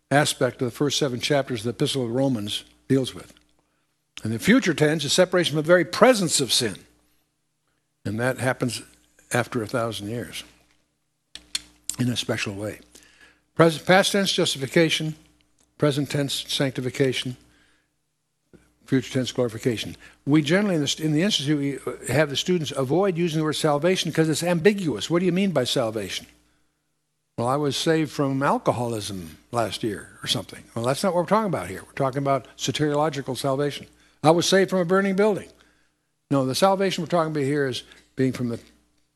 aspect 0.10 0.62
of 0.62 0.66
the 0.66 0.76
first 0.76 0.98
seven 0.98 1.20
chapters 1.20 1.62
of 1.62 1.64
the 1.66 1.70
Epistle 1.72 2.06
of 2.06 2.12
Romans 2.12 2.64
deals 2.88 3.14
with. 3.14 3.34
And 4.24 4.34
the 4.34 4.40
future 4.40 4.74
tense 4.74 5.04
is 5.04 5.14
separation 5.14 5.54
from 5.54 5.64
the 5.64 5.68
very 5.68 5.86
presence 5.86 6.42
of 6.42 6.52
sin. 6.52 6.76
And 8.06 8.20
that 8.20 8.40
happens 8.40 8.82
after 9.32 9.62
a 9.62 9.68
thousand 9.68 10.10
years 10.10 10.44
in 12.00 12.10
a 12.10 12.18
special 12.18 12.54
way. 12.54 12.80
Present, 13.56 13.86
past 13.86 14.12
tense 14.12 14.32
justification, 14.32 15.16
present 15.78 16.10
tense 16.10 16.46
sanctification, 16.48 17.38
future 18.86 19.14
tense 19.14 19.32
glorification. 19.32 19.96
We 20.26 20.42
generally, 20.42 20.76
in 20.76 20.82
the, 20.82 20.96
in 21.02 21.12
the 21.14 21.22
Institute, 21.22 21.58
we 21.58 21.94
uh, 21.94 22.14
have 22.14 22.30
the 22.30 22.36
students 22.36 22.72
avoid 22.72 23.18
using 23.18 23.40
the 23.40 23.46
word 23.46 23.54
salvation 23.54 24.12
because 24.12 24.30
it's 24.30 24.44
ambiguous. 24.44 25.10
What 25.10 25.20
do 25.20 25.26
you 25.26 25.32
mean 25.32 25.52
by 25.52 25.64
salvation? 25.64 26.28
Well, 27.38 27.48
I 27.48 27.56
was 27.56 27.76
saved 27.76 28.12
from 28.12 28.44
alcoholism 28.44 29.38
last 29.52 29.84
year 29.84 30.10
or 30.24 30.28
something. 30.28 30.64
Well, 30.76 30.86
that's 30.86 31.04
not 31.04 31.14
what 31.14 31.22
we're 31.22 31.30
talking 31.30 31.48
about 31.48 31.70
here. 31.70 31.84
We're 31.86 31.94
talking 31.94 32.20
about 32.20 32.48
soteriological 32.58 33.38
salvation. 33.38 33.88
I 34.24 34.32
was 34.32 34.48
saved 34.48 34.70
from 34.70 34.80
a 34.80 34.86
burning 34.86 35.16
building. 35.16 35.50
No, 36.30 36.46
the 36.46 36.54
salvation 36.54 37.04
we're 37.04 37.08
talking 37.08 37.32
about 37.32 37.44
here 37.44 37.68
is 37.68 37.84
being 38.16 38.32
from 38.32 38.50
the 38.50 38.60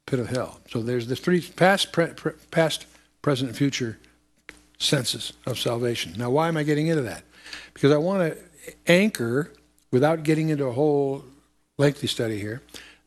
pit 0.06 0.20
of 0.20 0.30
hell. 0.30 0.60
So 0.70 0.82
there's 0.82 1.08
the 1.08 1.16
three 1.16 1.42
past, 1.42 1.92
pre, 1.92 2.08
pre, 2.08 2.34
past, 2.52 2.86
present, 3.22 3.50
and 3.50 3.58
future 3.58 3.98
senses 4.78 5.34
of 5.46 5.60
salvation. 5.60 6.14
Now, 6.18 6.30
why 6.30 6.48
am 6.48 6.58
I 6.58 6.64
getting 6.64 6.88
into 6.88 7.02
that? 7.04 7.24
Because 7.74 7.92
I 7.92 7.98
want 7.98 8.34
to 8.34 8.74
anchor, 8.88 9.52
without 9.92 10.24
getting 10.24 10.50
into 10.50 10.66
a 10.66 10.74
whole 10.74 11.24
lengthy 11.78 12.08
study 12.08 12.40
here, 12.40 12.62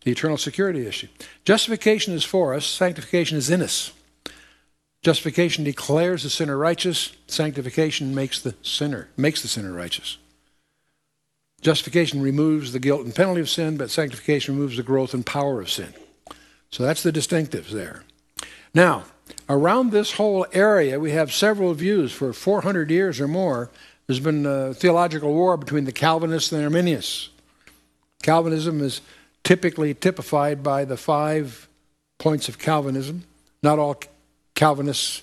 the 0.05 0.13
eternal 0.13 0.39
security 0.39 0.87
issue. 0.87 1.09
Justification 1.45 2.15
is 2.15 2.25
for 2.25 2.55
us, 2.55 2.67
sanctification 2.67 3.37
is 3.37 3.51
in 3.51 3.63
us. 3.63 3.93
Justification 5.03 5.65
declares 5.65 6.23
the 6.23 6.31
sinner 6.31 6.57
righteous, 6.57 7.13
sanctification 7.27 8.15
makes 8.15 8.41
the 8.41 8.55
sinner 8.63 9.09
makes 9.17 9.43
the 9.43 9.49
sinner 9.49 9.73
righteous. 9.73 10.19
Justification 11.61 12.21
removes 12.21 12.73
the 12.73 12.79
guilt 12.79 13.05
and 13.05 13.15
penalty 13.15 13.41
of 13.41 13.49
sin, 13.49 13.77
but 13.77 13.91
sanctification 13.91 14.55
removes 14.55 14.77
the 14.77 14.83
growth 14.83 15.15
and 15.15 15.27
power 15.27 15.61
of 15.61 15.71
sin. 15.71 15.93
So 16.71 16.83
that's 16.83 17.03
the 17.03 17.13
distinctives 17.13 17.71
there. 17.71 18.03
Now, 18.75 19.05
around 19.49 19.91
this 19.91 20.13
whole 20.13 20.47
area, 20.53 21.01
we 21.01 21.13
have 21.13 21.33
several 21.33 21.75
views. 21.75 22.13
For 22.13 22.33
400 22.33 22.91
years 22.91 23.21
or 23.21 23.29
more, 23.29 23.71
there's 24.07 24.21
been 24.21 24.47
a 24.47 24.75
theological 24.75 25.33
war 25.33 25.57
between 25.57 25.85
the 25.85 25.93
Calvinists 25.93 26.53
and 26.53 26.61
the 26.61 26.65
Arminians. 26.65 27.31
Calvinism 28.23 28.81
is 28.81 29.01
typically 29.45 29.95
typified 29.95 30.63
by 30.63 30.85
the 30.85 30.97
five 30.97 31.69
points 32.19 32.49
of 32.49 32.59
Calvinism. 32.59 33.25
Not 33.63 33.79
all 33.79 34.01
Calvinists 34.55 35.23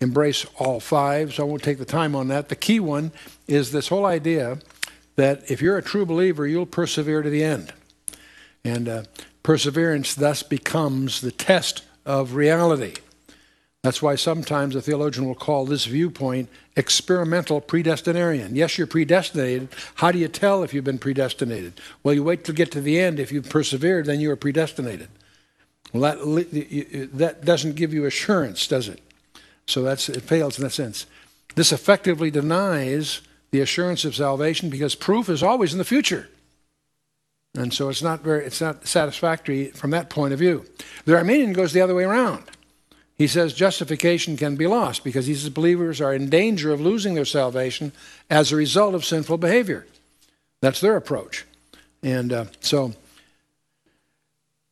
embrace 0.00 0.46
all 0.58 0.80
five, 0.80 1.34
so 1.34 1.42
I 1.42 1.46
won't 1.46 1.62
take 1.62 1.78
the 1.78 1.84
time 1.84 2.14
on 2.14 2.28
that. 2.28 2.48
The 2.48 2.56
key 2.56 2.80
one 2.80 3.12
is 3.46 3.70
this 3.70 3.88
whole 3.88 4.06
idea 4.06 4.58
that 5.16 5.50
if 5.50 5.60
you're 5.60 5.78
a 5.78 5.82
true 5.82 6.06
believer, 6.06 6.46
you'll 6.46 6.66
persevere 6.66 7.22
to 7.22 7.30
the 7.30 7.44
end. 7.44 7.72
And 8.64 8.88
uh, 8.88 9.02
perseverance 9.42 10.14
thus 10.14 10.42
becomes 10.42 11.20
the 11.20 11.32
test 11.32 11.82
of 12.04 12.34
reality. 12.34 12.94
That's 13.82 14.02
why 14.02 14.14
sometimes 14.16 14.76
a 14.76 14.82
theologian 14.82 15.26
will 15.26 15.34
call 15.34 15.64
this 15.64 15.86
viewpoint 15.86 16.50
experimental 16.76 17.62
predestinarian. 17.62 18.50
Yes, 18.54 18.76
you're 18.76 18.86
predestinated. 18.86 19.68
How 19.96 20.12
do 20.12 20.18
you 20.18 20.28
tell 20.28 20.62
if 20.62 20.74
you've 20.74 20.84
been 20.84 20.98
predestinated? 20.98 21.80
Well, 22.02 22.14
you 22.14 22.22
wait 22.22 22.44
to 22.44 22.52
get 22.52 22.70
to 22.72 22.82
the 22.82 23.00
end. 23.00 23.18
If 23.18 23.32
you've 23.32 23.48
persevered, 23.48 24.04
then 24.04 24.20
you 24.20 24.30
are 24.30 24.36
predestinated. 24.36 25.08
Well, 25.94 26.14
that, 26.14 27.10
that 27.14 27.44
doesn't 27.44 27.76
give 27.76 27.94
you 27.94 28.04
assurance, 28.04 28.66
does 28.66 28.88
it? 28.88 29.00
So 29.66 29.82
that's, 29.82 30.08
it 30.08 30.22
fails 30.22 30.58
in 30.58 30.64
that 30.64 30.70
sense. 30.70 31.06
This 31.54 31.72
effectively 31.72 32.30
denies 32.30 33.22
the 33.50 33.60
assurance 33.60 34.04
of 34.04 34.14
salvation 34.14 34.68
because 34.68 34.94
proof 34.94 35.28
is 35.28 35.42
always 35.42 35.72
in 35.72 35.78
the 35.78 35.84
future. 35.84 36.28
And 37.54 37.74
so 37.74 37.88
it's 37.88 38.02
not 38.02 38.20
very 38.20 38.44
it's 38.44 38.60
not 38.60 38.86
satisfactory 38.86 39.66
from 39.72 39.90
that 39.90 40.08
point 40.08 40.32
of 40.32 40.38
view. 40.38 40.64
The 41.04 41.16
Arminian 41.16 41.52
goes 41.52 41.72
the 41.72 41.80
other 41.80 41.94
way 41.94 42.04
around. 42.04 42.44
He 43.16 43.26
says 43.26 43.52
justification 43.52 44.36
can 44.36 44.56
be 44.56 44.66
lost 44.66 45.04
because 45.04 45.26
he 45.26 45.34
says 45.34 45.50
believers 45.50 46.00
are 46.00 46.14
in 46.14 46.30
danger 46.30 46.72
of 46.72 46.80
losing 46.80 47.14
their 47.14 47.24
salvation 47.24 47.92
as 48.30 48.50
a 48.50 48.56
result 48.56 48.94
of 48.94 49.04
sinful 49.04 49.38
behavior. 49.38 49.86
That's 50.62 50.80
their 50.80 50.96
approach. 50.96 51.44
And 52.02 52.32
uh, 52.32 52.44
so 52.60 52.94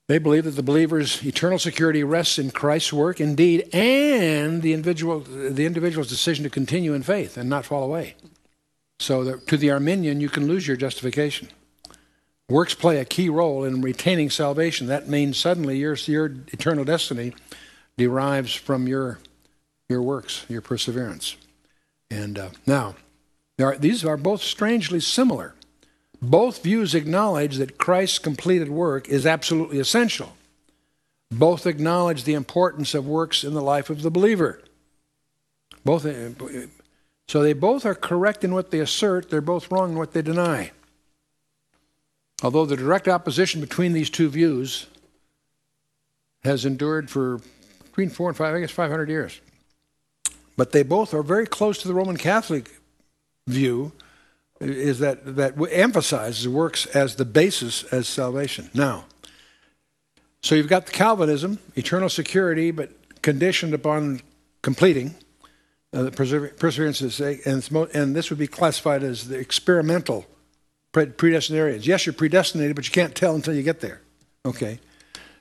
they 0.07 0.17
believe 0.19 0.45
that 0.45 0.53
the 0.53 0.63
believer's 0.63 1.23
eternal 1.27 1.59
security 1.59 2.03
rests 2.03 2.39
in 2.39 2.51
Christ's 2.51 2.93
work, 2.93 3.21
indeed, 3.21 3.69
and 3.75 4.63
the 4.63 4.73
individual 4.73 5.21
the 5.21 5.67
individual's 5.67 6.09
decision 6.09 6.45
to 6.45 6.51
continue 6.51 6.95
in 6.95 7.03
faith 7.03 7.37
and 7.37 7.51
not 7.51 7.67
fall 7.67 7.83
away. 7.83 8.15
So 8.99 9.25
that 9.25 9.47
to 9.49 9.57
the 9.57 9.71
Arminian, 9.71 10.21
you 10.21 10.29
can 10.29 10.47
lose 10.47 10.67
your 10.67 10.77
justification. 10.77 11.49
Works 12.49 12.75
play 12.75 12.99
a 12.99 13.05
key 13.05 13.29
role 13.29 13.65
in 13.65 13.83
retaining 13.83 14.31
salvation. 14.31 14.87
That 14.87 15.09
means 15.09 15.37
suddenly 15.37 15.77
your, 15.77 15.95
your 15.95 16.27
eternal 16.27 16.85
destiny 16.85 17.35
derives 17.99 18.55
from 18.55 18.89
your, 18.89 19.19
your 19.89 20.01
works, 20.01 20.47
your 20.49 20.63
perseverance. 20.63 21.37
And 22.11 22.39
uh, 22.39 22.51
now, 22.67 22.97
are, 23.61 23.77
these 23.77 24.03
are 24.05 24.17
both 24.17 24.41
strangely 24.41 25.01
similar. 25.01 25.55
Both 26.23 26.63
views 26.63 26.95
acknowledge 26.95 27.57
that 27.57 27.77
Christ's 27.77 28.19
completed 28.19 28.71
work 28.71 29.09
is 29.09 29.27
absolutely 29.27 29.79
essential. 29.79 30.35
Both 31.31 31.67
acknowledge 31.67 32.25
the 32.25 32.35
importance 32.35 32.95
of 32.95 33.07
works 33.07 33.45
in 33.45 33.53
the 33.53 33.61
life 33.63 33.91
of 33.91 34.01
the 34.01 34.11
believer. 34.11 34.63
Both 35.85 36.07
uh, 36.07 36.31
so 37.29 37.43
they 37.43 37.53
both 37.53 37.85
are 37.85 37.95
correct 37.95 38.43
in 38.43 38.55
what 38.55 38.71
they 38.71 38.81
assert, 38.81 39.29
they're 39.29 39.43
both 39.43 39.71
wrong 39.71 39.93
in 39.93 39.99
what 39.99 40.13
they 40.13 40.23
deny. 40.23 40.73
Although 42.43 42.67
the 42.67 42.77
direct 42.77 43.09
opposition 43.09 43.61
between 43.61 43.93
these 43.93 44.11
two 44.11 44.29
views 44.29 44.87
has 46.45 46.65
endured 46.65 47.11
for 47.11 47.41
between 47.85 48.11
four 48.11 48.29
and 48.29 48.37
five, 48.37 48.55
I 48.55 48.61
guess 48.61 48.71
500 48.71 49.09
years. 49.09 49.41
But 50.57 50.73
they 50.73 50.83
both 50.83 51.15
are 51.15 51.23
very 51.23 51.47
close 51.47 51.79
to 51.79 51.89
the 51.89 51.95
Roman 51.95 52.17
Catholic 52.17 52.71
view, 53.47 53.93
is 54.61 55.01
that, 55.01 55.37
that 55.37 55.55
emphasizes 55.71 56.49
works 56.49 56.87
as 56.87 57.17
the 57.17 57.25
basis 57.25 57.85
as 57.85 58.07
salvation. 58.07 58.71
Now, 58.73 59.07
so 60.43 60.55
you've 60.55 60.69
got 60.69 60.87
the 60.87 60.93
Calvinism, 60.93 61.59
eternal 61.75 62.09
security, 62.09 62.71
but 62.71 62.91
conditioned 63.23 63.75
upon 63.75 64.21
completing 64.63 65.15
uh, 65.93 66.11
perseverance 66.11 67.01
and, 67.01 67.71
and 67.95 68.15
this 68.15 68.31
would 68.31 68.39
be 68.39 68.47
classified 68.47 69.03
as 69.03 69.29
the 69.29 69.39
experimental 69.39 70.27
predestinarians. 71.07 71.87
Yes, 71.87 72.07
you're 72.07 72.13
predestinated, 72.13 72.77
but 72.77 72.87
you 72.87 72.93
can't 72.93 73.15
tell 73.15 73.35
until 73.35 73.55
you 73.55 73.63
get 73.63 73.81
there. 73.81 74.01
Okay. 74.45 74.81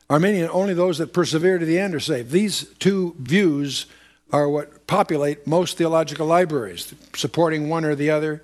Arminian, 0.09 0.49
only 0.51 0.73
those 0.73 0.97
that 0.99 1.13
persevere 1.13 1.57
to 1.57 1.65
the 1.65 1.79
end 1.79 1.93
are 1.93 1.99
saved. 1.99 2.31
These 2.31 2.67
two 2.79 3.15
views 3.19 3.87
are 4.31 4.47
what 4.47 4.87
populate 4.87 5.45
most 5.45 5.77
theological 5.77 6.27
libraries, 6.27 6.93
supporting 7.13 7.69
one 7.69 7.83
or 7.83 7.95
the 7.95 8.09
other. 8.09 8.43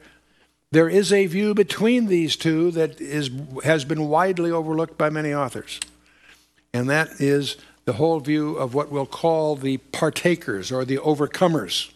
There 0.71 0.89
is 0.89 1.13
a 1.13 1.25
view 1.27 1.53
between 1.53 2.07
these 2.07 2.35
two 2.35 2.71
that 2.71 2.99
is, 2.99 3.29
has 3.63 3.85
been 3.85 4.09
widely 4.09 4.51
overlooked 4.51 4.97
by 4.97 5.09
many 5.09 5.33
authors, 5.33 5.79
and 6.73 6.89
that 6.89 7.21
is 7.21 7.57
the 7.85 7.93
whole 7.93 8.19
view 8.19 8.55
of 8.55 8.73
what 8.73 8.91
we'll 8.91 9.05
call 9.05 9.55
the 9.55 9.77
partakers 9.77 10.71
or 10.71 10.83
the 10.83 10.97
overcomers. 10.97 11.92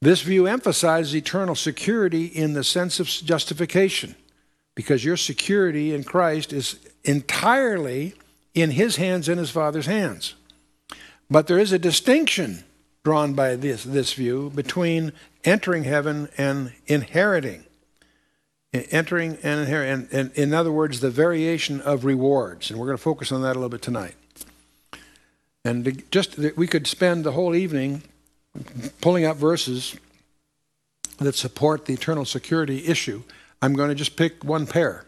This 0.00 0.22
view 0.22 0.46
emphasizes 0.46 1.14
eternal 1.14 1.54
security 1.54 2.26
in 2.26 2.52
the 2.52 2.62
sense 2.62 3.00
of 3.00 3.08
justification, 3.08 4.14
because 4.74 5.04
your 5.04 5.16
security 5.16 5.92
in 5.92 6.04
Christ 6.04 6.52
is 6.52 6.78
entirely 7.04 8.14
in 8.54 8.70
His 8.70 8.96
hands 8.96 9.28
and 9.28 9.38
His 9.38 9.50
Father's 9.50 9.86
hands. 9.86 10.34
But 11.28 11.46
there 11.46 11.58
is 11.58 11.72
a 11.72 11.78
distinction 11.78 12.64
drawn 13.02 13.34
by 13.34 13.56
this, 13.56 13.84
this 13.84 14.12
view 14.12 14.50
between 14.54 15.12
entering 15.44 15.84
heaven 15.84 16.28
and 16.38 16.72
inheriting. 16.86 17.64
Entering 18.72 19.38
and 19.42 19.60
inheriting, 19.60 19.92
and, 19.92 20.08
and 20.12 20.32
in 20.34 20.54
other 20.54 20.70
words, 20.70 21.00
the 21.00 21.10
variation 21.10 21.80
of 21.80 22.04
rewards. 22.04 22.70
And 22.70 22.78
we're 22.78 22.86
going 22.86 22.98
to 22.98 23.02
focus 23.02 23.32
on 23.32 23.42
that 23.42 23.52
a 23.52 23.58
little 23.58 23.68
bit 23.68 23.82
tonight. 23.82 24.14
And 25.64 26.04
just 26.10 26.36
that 26.36 26.56
we 26.56 26.66
could 26.66 26.86
spend 26.86 27.24
the 27.24 27.32
whole 27.32 27.54
evening 27.54 28.02
pulling 29.00 29.24
out 29.24 29.36
verses 29.36 29.96
that 31.18 31.34
support 31.34 31.86
the 31.86 31.94
eternal 31.94 32.24
security 32.24 32.86
issue. 32.86 33.22
I'm 33.60 33.74
going 33.74 33.88
to 33.88 33.94
just 33.94 34.16
pick 34.16 34.44
one 34.44 34.66
pair. 34.66 35.04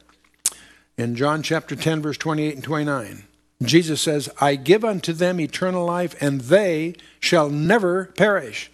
In 0.98 1.16
John 1.16 1.42
chapter 1.42 1.76
10, 1.76 2.02
verse 2.02 2.18
28 2.18 2.54
and 2.54 2.64
29, 2.64 3.24
Jesus 3.62 4.00
says, 4.00 4.28
I 4.40 4.56
give 4.56 4.84
unto 4.84 5.12
them 5.12 5.40
eternal 5.40 5.84
life, 5.84 6.20
and 6.20 6.42
they 6.42 6.94
shall 7.20 7.48
never 7.48 8.06
perish, 8.06 8.70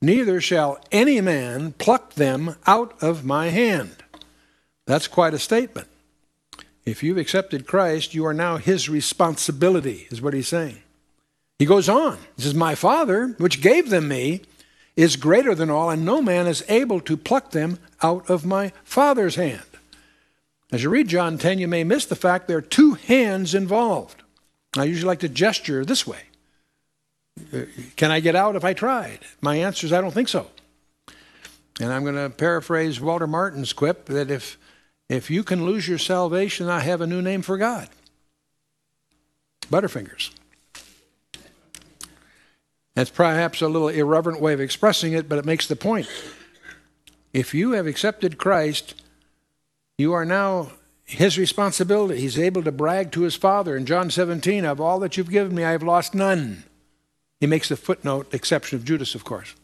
neither 0.00 0.40
shall 0.40 0.78
any 0.90 1.20
man 1.20 1.72
pluck 1.72 2.14
them 2.14 2.56
out 2.66 3.00
of 3.02 3.24
my 3.24 3.48
hand. 3.48 3.96
That's 4.86 5.08
quite 5.08 5.34
a 5.34 5.38
statement. 5.38 5.88
If 6.84 7.02
you've 7.02 7.18
accepted 7.18 7.66
Christ, 7.66 8.14
you 8.14 8.24
are 8.26 8.34
now 8.34 8.56
his 8.56 8.88
responsibility, 8.88 10.06
is 10.10 10.22
what 10.22 10.34
he's 10.34 10.48
saying. 10.48 10.78
He 11.60 11.66
goes 11.66 11.90
on. 11.90 12.16
He 12.36 12.42
says, 12.42 12.54
My 12.54 12.74
Father, 12.74 13.34
which 13.36 13.60
gave 13.60 13.90
them 13.90 14.08
me, 14.08 14.40
is 14.96 15.16
greater 15.16 15.54
than 15.54 15.68
all, 15.68 15.90
and 15.90 16.06
no 16.06 16.22
man 16.22 16.46
is 16.46 16.64
able 16.70 17.02
to 17.02 17.18
pluck 17.18 17.50
them 17.50 17.78
out 18.02 18.30
of 18.30 18.46
my 18.46 18.72
Father's 18.82 19.34
hand. 19.34 19.60
As 20.72 20.82
you 20.82 20.88
read 20.88 21.08
John 21.08 21.36
10, 21.36 21.58
you 21.58 21.68
may 21.68 21.84
miss 21.84 22.06
the 22.06 22.16
fact 22.16 22.48
there 22.48 22.56
are 22.56 22.62
two 22.62 22.94
hands 22.94 23.54
involved. 23.54 24.22
I 24.74 24.84
usually 24.84 25.06
like 25.06 25.18
to 25.18 25.28
gesture 25.28 25.84
this 25.84 26.06
way 26.06 26.22
uh, 27.52 27.64
Can 27.94 28.10
I 28.10 28.20
get 28.20 28.34
out 28.34 28.56
if 28.56 28.64
I 28.64 28.72
tried? 28.72 29.18
My 29.42 29.56
answer 29.56 29.86
is 29.86 29.92
I 29.92 30.00
don't 30.00 30.14
think 30.14 30.28
so. 30.28 30.46
And 31.78 31.92
I'm 31.92 32.04
going 32.04 32.14
to 32.14 32.30
paraphrase 32.30 33.02
Walter 33.02 33.26
Martin's 33.26 33.74
quip 33.74 34.06
that 34.06 34.30
if, 34.30 34.56
if 35.10 35.30
you 35.30 35.44
can 35.44 35.66
lose 35.66 35.86
your 35.86 35.98
salvation, 35.98 36.70
I 36.70 36.80
have 36.80 37.02
a 37.02 37.06
new 37.06 37.20
name 37.20 37.42
for 37.42 37.58
God 37.58 37.90
Butterfingers. 39.70 40.30
That's 42.94 43.10
perhaps 43.10 43.60
a 43.60 43.68
little 43.68 43.88
irreverent 43.88 44.40
way 44.40 44.52
of 44.52 44.60
expressing 44.60 45.12
it, 45.12 45.28
but 45.28 45.38
it 45.38 45.44
makes 45.44 45.66
the 45.66 45.76
point. 45.76 46.08
If 47.32 47.54
you 47.54 47.72
have 47.72 47.86
accepted 47.86 48.38
Christ, 48.38 49.02
you 49.96 50.12
are 50.12 50.24
now 50.24 50.72
his 51.04 51.38
responsibility. 51.38 52.20
He's 52.20 52.38
able 52.38 52.62
to 52.62 52.72
brag 52.72 53.12
to 53.12 53.22
his 53.22 53.36
father 53.36 53.76
in 53.76 53.86
John 53.86 54.10
17, 54.10 54.64
Of 54.64 54.80
all 54.80 54.98
that 55.00 55.16
you've 55.16 55.30
given 55.30 55.54
me, 55.54 55.64
I 55.64 55.72
have 55.72 55.82
lost 55.82 56.14
none. 56.14 56.64
He 57.40 57.46
makes 57.46 57.68
the 57.68 57.76
footnote 57.76 58.32
exception 58.34 58.76
of 58.76 58.84
Judas, 58.84 59.14
of 59.14 59.24
course. 59.24 59.54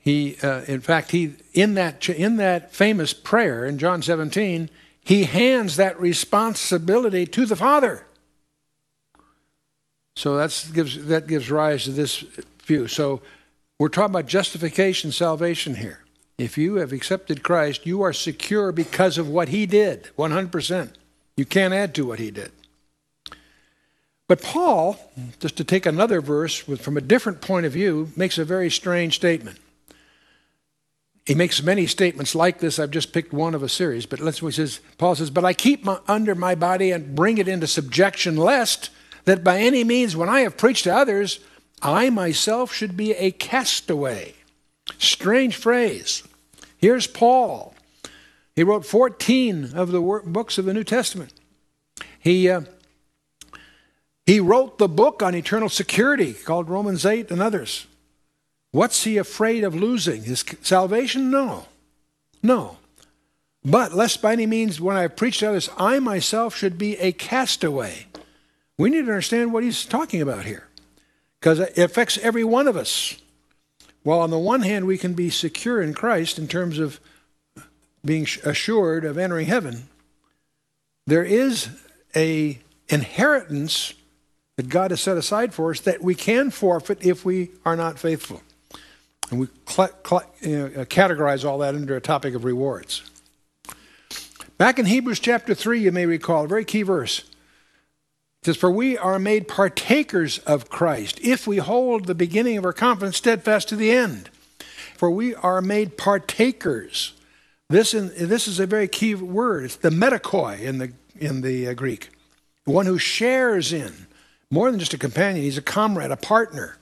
He, 0.00 0.36
uh, 0.42 0.62
in 0.68 0.80
fact, 0.80 1.10
he 1.10 1.34
in 1.52 1.74
that 1.74 2.08
in 2.08 2.36
that 2.36 2.72
famous 2.72 3.12
prayer 3.12 3.64
in 3.66 3.76
John 3.76 4.02
17, 4.02 4.70
he 5.00 5.24
hands 5.24 5.76
that 5.76 6.00
responsibility 6.00 7.26
to 7.26 7.44
the 7.44 7.56
Father. 7.56 8.05
So 10.16 10.36
that's 10.36 10.68
gives, 10.70 11.06
that 11.06 11.26
gives 11.26 11.50
rise 11.50 11.84
to 11.84 11.92
this 11.92 12.24
view. 12.64 12.88
So 12.88 13.20
we're 13.78 13.88
talking 13.88 14.14
about 14.14 14.26
justification, 14.26 15.12
salvation 15.12 15.76
here. 15.76 16.00
If 16.38 16.58
you 16.58 16.76
have 16.76 16.92
accepted 16.92 17.42
Christ, 17.42 17.86
you 17.86 18.02
are 18.02 18.12
secure 18.12 18.72
because 18.72 19.18
of 19.18 19.28
what 19.28 19.48
he 19.48 19.66
did, 19.66 20.10
100%. 20.18 20.90
You 21.36 21.44
can't 21.44 21.72
add 21.72 21.94
to 21.94 22.06
what 22.06 22.18
he 22.18 22.30
did. 22.30 22.50
But 24.28 24.42
Paul, 24.42 24.98
just 25.38 25.56
to 25.56 25.64
take 25.64 25.86
another 25.86 26.20
verse 26.20 26.56
from 26.56 26.96
a 26.96 27.00
different 27.00 27.40
point 27.40 27.64
of 27.64 27.72
view, 27.72 28.10
makes 28.16 28.38
a 28.38 28.44
very 28.44 28.70
strange 28.70 29.14
statement. 29.14 29.58
He 31.26 31.34
makes 31.34 31.62
many 31.62 31.86
statements 31.86 32.34
like 32.34 32.58
this. 32.60 32.78
I've 32.78 32.90
just 32.90 33.12
picked 33.12 33.32
one 33.32 33.54
of 33.54 33.62
a 33.62 33.68
series, 33.68 34.06
but 34.06 34.20
let's. 34.20 34.38
He 34.38 34.50
says, 34.52 34.80
Paul 34.96 35.16
says, 35.16 35.30
"But 35.30 35.44
I 35.44 35.54
keep 35.54 35.84
my, 35.84 35.98
under 36.06 36.34
my 36.34 36.54
body 36.54 36.92
and 36.92 37.16
bring 37.16 37.38
it 37.38 37.48
into 37.48 37.66
subjection, 37.66 38.36
lest 38.36 38.90
that 39.26 39.44
by 39.44 39.58
any 39.58 39.84
means, 39.84 40.16
when 40.16 40.28
I 40.28 40.40
have 40.40 40.56
preached 40.56 40.84
to 40.84 40.94
others, 40.94 41.40
I 41.82 42.08
myself 42.10 42.72
should 42.72 42.96
be 42.96 43.12
a 43.12 43.30
castaway. 43.30 44.34
Strange 44.98 45.56
phrase. 45.56 46.22
Here's 46.78 47.06
Paul. 47.06 47.74
He 48.54 48.62
wrote 48.62 48.86
14 48.86 49.72
of 49.74 49.90
the 49.90 50.00
books 50.24 50.56
of 50.56 50.64
the 50.64 50.72
New 50.72 50.84
Testament. 50.84 51.32
He, 52.18 52.48
uh, 52.48 52.62
he 54.24 54.40
wrote 54.40 54.78
the 54.78 54.88
book 54.88 55.22
on 55.22 55.34
eternal 55.34 55.68
security 55.68 56.32
called 56.32 56.70
Romans 56.70 57.04
8 57.04 57.30
and 57.30 57.42
others. 57.42 57.86
What's 58.70 59.04
he 59.04 59.18
afraid 59.18 59.64
of 59.64 59.74
losing? 59.74 60.24
His 60.24 60.44
salvation? 60.62 61.30
No. 61.30 61.66
No. 62.42 62.78
But 63.64 63.92
lest 63.92 64.22
by 64.22 64.32
any 64.32 64.46
means, 64.46 64.80
when 64.80 64.96
I 64.96 65.02
have 65.02 65.16
preached 65.16 65.40
to 65.40 65.48
others, 65.48 65.68
I 65.76 65.98
myself 65.98 66.54
should 66.54 66.78
be 66.78 66.96
a 66.98 67.12
castaway. 67.12 68.05
We 68.78 68.90
need 68.90 69.06
to 69.06 69.10
understand 69.10 69.52
what 69.52 69.62
he's 69.62 69.84
talking 69.84 70.20
about 70.20 70.44
here 70.44 70.68
because 71.40 71.60
it 71.60 71.78
affects 71.78 72.18
every 72.18 72.44
one 72.44 72.68
of 72.68 72.76
us. 72.76 73.16
While 74.02 74.20
on 74.20 74.30
the 74.30 74.38
one 74.38 74.62
hand, 74.62 74.86
we 74.86 74.98
can 74.98 75.14
be 75.14 75.30
secure 75.30 75.82
in 75.82 75.94
Christ 75.94 76.38
in 76.38 76.46
terms 76.46 76.78
of 76.78 77.00
being 78.04 78.26
assured 78.44 79.04
of 79.04 79.18
entering 79.18 79.46
heaven, 79.46 79.88
there 81.06 81.24
is 81.24 81.68
a 82.14 82.58
inheritance 82.88 83.94
that 84.56 84.68
God 84.68 84.90
has 84.90 85.00
set 85.00 85.16
aside 85.16 85.52
for 85.52 85.70
us 85.70 85.80
that 85.80 86.02
we 86.02 86.14
can 86.14 86.50
forfeit 86.50 86.98
if 87.04 87.24
we 87.24 87.50
are 87.64 87.76
not 87.76 87.98
faithful. 87.98 88.42
And 89.30 89.40
we 89.40 89.48
cl- 89.68 89.90
cl- 90.06 90.30
you 90.40 90.58
know, 90.58 90.66
uh, 90.66 90.84
categorize 90.84 91.44
all 91.44 91.58
that 91.58 91.74
under 91.74 91.96
a 91.96 92.00
topic 92.00 92.34
of 92.34 92.44
rewards. 92.44 93.02
Back 94.56 94.78
in 94.78 94.86
Hebrews 94.86 95.20
chapter 95.20 95.54
3, 95.54 95.80
you 95.80 95.92
may 95.92 96.06
recall 96.06 96.44
a 96.44 96.48
very 96.48 96.64
key 96.64 96.82
verse 96.82 97.24
says, 98.46 98.56
For 98.56 98.70
we 98.70 98.96
are 98.96 99.18
made 99.18 99.48
partakers 99.48 100.38
of 100.40 100.70
Christ 100.70 101.20
if 101.20 101.46
we 101.46 101.58
hold 101.58 102.06
the 102.06 102.14
beginning 102.14 102.56
of 102.56 102.64
our 102.64 102.72
confidence 102.72 103.16
steadfast 103.16 103.68
to 103.68 103.76
the 103.76 103.90
end. 103.90 104.30
For 104.96 105.10
we 105.10 105.34
are 105.34 105.60
made 105.60 105.98
partakers. 105.98 107.12
This, 107.68 107.92
in, 107.92 108.12
this 108.16 108.48
is 108.48 108.60
a 108.60 108.66
very 108.66 108.88
key 108.88 109.14
word. 109.14 109.64
It's 109.64 109.76
the 109.76 109.90
metochoi 109.90 110.60
in 110.60 110.78
the, 110.78 110.92
in 111.18 111.42
the 111.42 111.68
uh, 111.68 111.74
Greek, 111.74 112.10
the 112.64 112.72
one 112.72 112.86
who 112.86 112.98
shares 112.98 113.72
in. 113.72 114.06
More 114.50 114.70
than 114.70 114.78
just 114.78 114.94
a 114.94 114.98
companion, 114.98 115.44
he's 115.44 115.58
a 115.58 115.62
comrade, 115.62 116.12
a 116.12 116.16
partner 116.16 116.78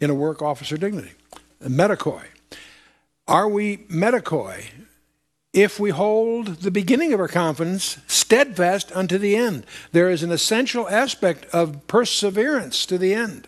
in 0.00 0.08
a 0.08 0.14
work, 0.14 0.40
office, 0.40 0.72
or 0.72 0.78
dignity. 0.78 1.12
A 1.60 1.68
metochoi. 1.68 2.24
Are 3.28 3.48
we 3.48 3.76
metochoi 3.76 4.64
if 5.54 5.78
we 5.78 5.90
hold 5.90 6.46
the 6.56 6.70
beginning 6.70 7.12
of 7.12 7.20
our 7.20 7.28
confidence 7.28 7.98
steadfast 8.08 8.90
unto 8.94 9.16
the 9.16 9.36
end. 9.36 9.64
There 9.92 10.10
is 10.10 10.24
an 10.24 10.32
essential 10.32 10.88
aspect 10.88 11.46
of 11.46 11.86
perseverance 11.86 12.84
to 12.86 12.98
the 12.98 13.14
end. 13.14 13.46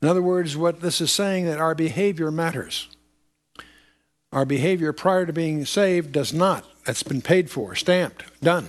In 0.00 0.08
other 0.08 0.22
words, 0.22 0.56
what 0.56 0.80
this 0.80 1.00
is 1.00 1.12
saying 1.12 1.44
that 1.44 1.58
our 1.58 1.74
behavior 1.74 2.30
matters. 2.30 2.88
Our 4.32 4.46
behavior 4.46 4.94
prior 4.94 5.26
to 5.26 5.32
being 5.32 5.66
saved 5.66 6.12
does 6.12 6.32
not. 6.32 6.64
That's 6.86 7.02
been 7.02 7.20
paid 7.20 7.50
for, 7.50 7.74
stamped, 7.74 8.24
done. 8.40 8.68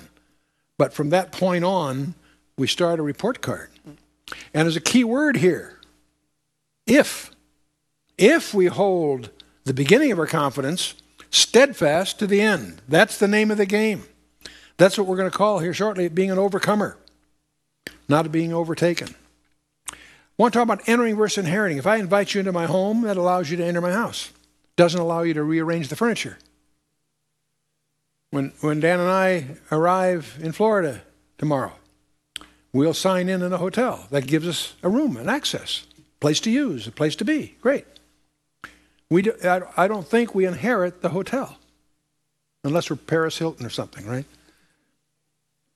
But 0.78 0.94
from 0.94 1.10
that 1.12 1.32
point 1.32 1.63
on, 1.63 2.16
we 2.58 2.68
start 2.68 3.00
a 3.00 3.04
report 3.04 3.42
card. 3.42 3.70
And 4.54 4.66
there's 4.66 4.76
a 4.76 4.82
key 4.82 5.06
word 5.06 5.38
here 5.38 5.80
if. 6.86 7.32
If 8.18 8.54
we 8.54 8.68
hold 8.68 9.32
the 9.63 9.74
beginning 9.74 10.12
of 10.12 10.20
our 10.20 10.28
confidence 10.28 10.94
steadfast 11.34 12.19
to 12.19 12.28
the 12.28 12.41
end. 12.41 12.82
That's 12.88 13.17
the 13.17 13.28
name 13.28 13.50
of 13.52 13.58
the 13.58 13.65
game. 13.65 14.04
That's 14.78 14.98
what 14.98 15.08
we're 15.08 15.17
going 15.17 15.30
to 15.30 15.38
call 15.38 15.60
here 15.60 15.74
shortly 15.74 16.08
being 16.08 16.32
an 16.32 16.38
overcomer, 16.38 16.98
not 18.08 18.32
being 18.32 18.54
overtaken. 18.54 19.15
I 19.91 19.96
want 20.38 20.54
to 20.54 20.60
talk 20.60 20.63
about 20.63 20.88
entering 20.88 21.15
versus 21.15 21.43
inheriting. 21.43 21.78
If 21.78 21.88
I 21.88 21.98
invite 21.98 22.34
you 22.34 22.39
into 22.39 22.52
my 22.52 22.65
home, 22.65 23.02
that 23.02 23.17
allows 23.17 23.50
you 23.50 23.58
to 23.58 23.65
enter 23.65 23.82
my 23.82 23.91
house. 23.91 24.32
Doesn't 24.76 25.00
allow 25.00 25.22
you 25.22 25.34
to 25.34 25.43
rearrange 25.43 25.89
the 25.89 25.96
furniture. 25.96 26.38
When, 28.30 28.52
when 28.62 28.80
Dan 28.80 29.00
and 29.00 29.10
I 29.10 29.48
arrive 29.72 30.39
in 30.41 30.52
Florida 30.52 31.04
tomorrow, 31.38 31.74
we'll 32.72 32.96
sign 32.96 33.30
in 33.30 33.43
in 33.43 33.54
a 33.54 33.58
hotel. 33.58 34.08
That 34.10 34.26
gives 34.26 34.48
us 34.48 34.74
a 34.82 34.89
room, 34.89 35.17
an 35.17 35.30
access, 35.30 35.86
place 36.19 36.39
to 36.41 36.52
use, 36.52 36.88
a 36.88 36.91
place 36.91 37.15
to 37.17 37.26
be. 37.26 37.56
Great. 37.62 37.86
We 39.13 39.21
do, 39.21 39.34
I, 39.78 39.88
don't 39.88 40.08
think 40.08 40.34
we 40.34 40.47
inherit 40.47 41.04
the 41.04 41.10
hotel 41.10 41.60
unless 42.63 42.89
we're 42.89 42.95
Paris 42.95 43.38
Hilton 43.38 43.63
or 43.63 43.69
something, 43.69 44.08
right? 44.08 44.26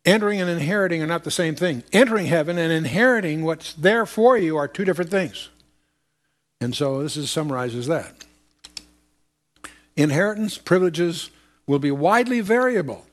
Entering 0.05 0.41
and 0.41 0.49
inheriting 0.49 1.03
are 1.03 1.07
not 1.07 1.23
the 1.23 1.29
same 1.29 1.53
thing. 1.53 1.83
Entering 1.93 2.25
heaven 2.25 2.57
and 2.57 2.73
inheriting 2.73 3.43
what's 3.43 3.73
there 3.73 4.07
for 4.07 4.39
you 4.39 4.57
are 4.57 4.67
two 4.67 4.83
different 4.85 5.11
things. 5.11 5.49
And 6.59 6.75
so 6.75 7.03
this 7.03 7.15
is, 7.15 7.29
summarizes 7.29 7.85
that. 7.85 8.25
Inheritance, 9.95 10.57
privileges 10.57 11.29
will 11.67 11.77
be 11.77 11.91
widely 11.91 12.41
variable. 12.41 13.05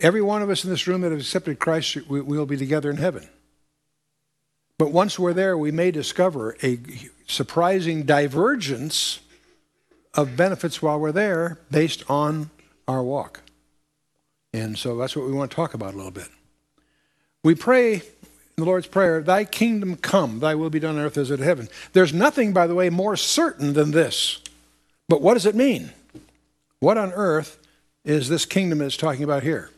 Every 0.00 0.22
one 0.22 0.40
of 0.40 0.48
us 0.48 0.64
in 0.64 0.70
this 0.70 0.86
room 0.86 1.02
that 1.02 1.10
have 1.10 1.20
accepted 1.20 1.58
Christ, 1.58 1.98
we 2.08 2.22
will 2.22 2.46
be 2.46 2.56
together 2.56 2.88
in 2.88 2.96
heaven. 2.96 3.28
But 4.78 4.90
once 4.90 5.18
we're 5.18 5.34
there, 5.34 5.58
we 5.58 5.70
may 5.70 5.90
discover 5.90 6.56
a 6.62 6.78
surprising 7.28 8.02
divergence 8.02 9.20
of 10.14 10.36
benefits 10.36 10.82
while 10.82 10.98
we're 10.98 11.12
there 11.12 11.58
based 11.70 12.02
on 12.10 12.50
our 12.88 13.02
walk. 13.02 13.42
And 14.52 14.76
so 14.76 14.96
that's 14.96 15.14
what 15.14 15.26
we 15.26 15.32
want 15.32 15.50
to 15.50 15.54
talk 15.54 15.74
about 15.74 15.94
a 15.94 15.96
little 15.96 16.10
bit. 16.10 16.28
We 17.44 17.54
pray 17.54 17.94
in 17.94 18.00
the 18.56 18.64
Lord's 18.64 18.86
Prayer, 18.86 19.22
Thy 19.22 19.44
kingdom 19.44 19.96
come, 19.96 20.40
Thy 20.40 20.54
will 20.54 20.70
be 20.70 20.80
done 20.80 20.96
on 20.96 21.04
earth 21.04 21.16
as 21.16 21.30
it 21.30 21.34
is 21.34 21.40
in 21.40 21.46
heaven. 21.46 21.68
There's 21.92 22.12
nothing, 22.12 22.52
by 22.52 22.66
the 22.66 22.74
way, 22.74 22.90
more 22.90 23.16
certain 23.16 23.74
than 23.74 23.92
this. 23.92 24.40
But 25.08 25.22
what 25.22 25.34
does 25.34 25.46
it 25.46 25.54
mean? 25.54 25.92
What 26.80 26.98
on 26.98 27.12
earth 27.12 27.58
is 28.04 28.28
this 28.28 28.44
kingdom 28.44 28.80
is 28.80 28.96
talking 28.96 29.22
about 29.22 29.42
here? 29.42 29.70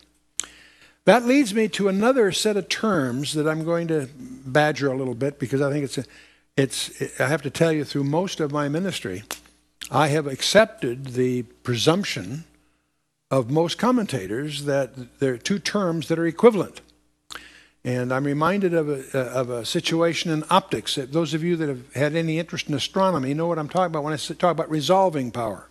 That 1.05 1.25
leads 1.25 1.53
me 1.53 1.67
to 1.69 1.87
another 1.87 2.31
set 2.31 2.57
of 2.57 2.69
terms 2.69 3.33
that 3.33 3.47
I'm 3.47 3.63
going 3.63 3.87
to 3.87 4.07
badger 4.15 4.91
a 4.91 4.97
little 4.97 5.15
bit 5.15 5.39
because 5.39 5.61
I 5.61 5.71
think 5.71 5.83
it's, 5.85 5.97
a, 5.97 6.05
it's 6.57 6.91
I 7.19 7.27
have 7.27 7.41
to 7.43 7.49
tell 7.49 7.71
you, 7.71 7.83
through 7.83 8.03
most 8.03 8.39
of 8.39 8.51
my 8.51 8.67
ministry, 8.69 9.23
I 9.89 10.07
have 10.09 10.27
accepted 10.27 11.07
the 11.07 11.43
presumption 11.63 12.45
of 13.29 13.49
most 13.49 13.77
commentators 13.77 14.65
that 14.65 15.19
there 15.19 15.33
are 15.33 15.37
two 15.37 15.59
terms 15.59 16.09
that 16.09 16.19
are 16.19 16.25
equivalent. 16.25 16.81
And 17.83 18.13
I'm 18.13 18.25
reminded 18.25 18.73
of 18.73 18.89
a, 18.89 19.19
of 19.19 19.49
a 19.49 19.65
situation 19.65 20.29
in 20.29 20.43
optics. 20.49 20.95
Those 20.95 21.33
of 21.33 21.43
you 21.43 21.55
that 21.55 21.69
have 21.69 21.93
had 21.95 22.15
any 22.15 22.37
interest 22.37 22.67
in 22.67 22.75
astronomy 22.75 23.33
know 23.33 23.47
what 23.47 23.57
I'm 23.57 23.69
talking 23.69 23.87
about 23.87 24.03
when 24.03 24.13
I 24.13 24.17
talk 24.17 24.51
about 24.51 24.69
resolving 24.69 25.31
power. 25.31 25.67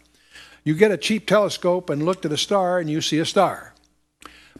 You 0.65 0.75
get 0.75 0.91
a 0.91 0.97
cheap 0.97 1.27
telescope 1.27 1.89
and 1.89 2.05
look 2.05 2.25
at 2.25 2.33
a 2.33 2.37
star 2.37 2.79
and 2.79 2.91
you 2.91 3.01
see 3.01 3.19
a 3.19 3.25
star. 3.25 3.75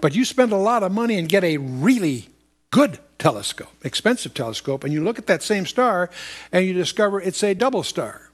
But 0.01 0.15
you 0.15 0.25
spend 0.25 0.53
a 0.53 0.57
lot 0.57 0.83
of 0.83 0.93
money 0.93 1.19
and 1.19 1.29
get 1.29 1.43
a 1.43 1.57
really 1.57 2.29
good 2.71 2.99
telescope, 3.21 3.73
expensive 3.85 4.35
telescope, 4.35 4.83
and 4.83 4.93
you 4.93 5.05
look 5.05 5.19
at 5.19 5.29
that 5.29 5.45
same 5.45 5.65
star 5.65 6.11
and 6.51 6.67
you 6.67 6.73
discover 6.73 7.21
it's 7.21 7.45
a 7.45 7.55
double 7.55 7.85
star. 7.85 8.31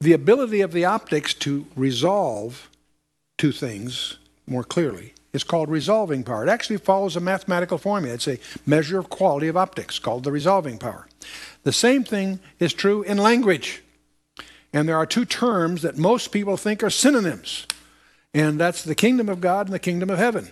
The 0.00 0.12
ability 0.12 0.60
of 0.60 0.72
the 0.72 0.84
optics 0.84 1.34
to 1.34 1.66
resolve 1.74 2.68
two 3.36 3.50
things 3.50 4.18
more 4.46 4.62
clearly 4.62 5.14
is 5.32 5.42
called 5.42 5.68
resolving 5.68 6.22
power. 6.22 6.46
It 6.46 6.50
actually 6.50 6.76
follows 6.76 7.16
a 7.16 7.20
mathematical 7.20 7.78
formula. 7.78 8.14
It's 8.14 8.28
a 8.28 8.38
measure 8.66 8.98
of 8.98 9.08
quality 9.08 9.48
of 9.48 9.56
optics 9.56 9.98
called 9.98 10.22
the 10.22 10.32
resolving 10.32 10.78
power. 10.78 11.08
The 11.64 11.72
same 11.72 12.04
thing 12.04 12.38
is 12.60 12.72
true 12.72 13.02
in 13.02 13.18
language. 13.18 13.82
And 14.72 14.88
there 14.88 14.96
are 14.96 15.06
two 15.06 15.24
terms 15.24 15.82
that 15.82 15.96
most 15.98 16.28
people 16.28 16.56
think 16.56 16.82
are 16.82 16.90
synonyms 16.90 17.66
and 18.34 18.58
that's 18.58 18.82
the 18.82 18.94
kingdom 18.94 19.28
of 19.28 19.40
God 19.40 19.66
and 19.66 19.74
the 19.74 19.78
kingdom 19.78 20.10
of 20.10 20.18
heaven. 20.18 20.50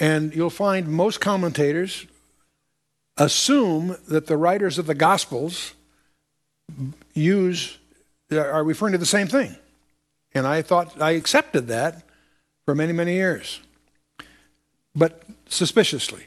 And 0.00 0.34
you'll 0.34 0.50
find 0.50 0.88
most 0.88 1.20
commentators 1.20 2.06
assume 3.16 3.96
that 4.08 4.26
the 4.26 4.36
writers 4.36 4.78
of 4.78 4.86
the 4.86 4.94
Gospels 4.94 5.74
use 7.12 7.78
are 8.32 8.64
referring 8.64 8.92
to 8.92 8.98
the 8.98 9.06
same 9.06 9.28
thing. 9.28 9.56
And 10.34 10.46
I 10.46 10.62
thought 10.62 11.00
I 11.00 11.12
accepted 11.12 11.68
that 11.68 12.02
for 12.64 12.74
many, 12.74 12.92
many 12.92 13.14
years, 13.14 13.60
but 14.96 15.22
suspiciously. 15.48 16.26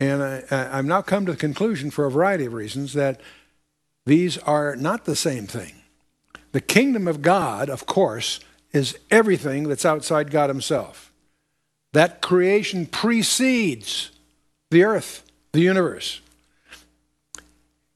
And 0.00 0.22
I, 0.22 0.42
have 0.50 0.84
now 0.84 1.02
come 1.02 1.26
to 1.26 1.32
the 1.32 1.38
conclusion, 1.38 1.90
for 1.90 2.04
a 2.04 2.10
variety 2.10 2.44
of 2.44 2.52
reasons, 2.52 2.92
that 2.92 3.20
these 4.06 4.38
are 4.38 4.76
not 4.76 5.06
the 5.06 5.16
same 5.16 5.46
thing. 5.46 5.74
The 6.52 6.60
kingdom 6.60 7.08
of 7.08 7.20
God, 7.22 7.68
of 7.68 7.86
course, 7.86 8.40
is 8.72 8.98
everything 9.10 9.68
that's 9.68 9.84
outside 9.84 10.30
God 10.30 10.50
Himself. 10.50 11.07
That 11.92 12.20
creation 12.20 12.86
precedes 12.86 14.10
the 14.70 14.84
earth, 14.84 15.22
the 15.52 15.60
universe. 15.60 16.20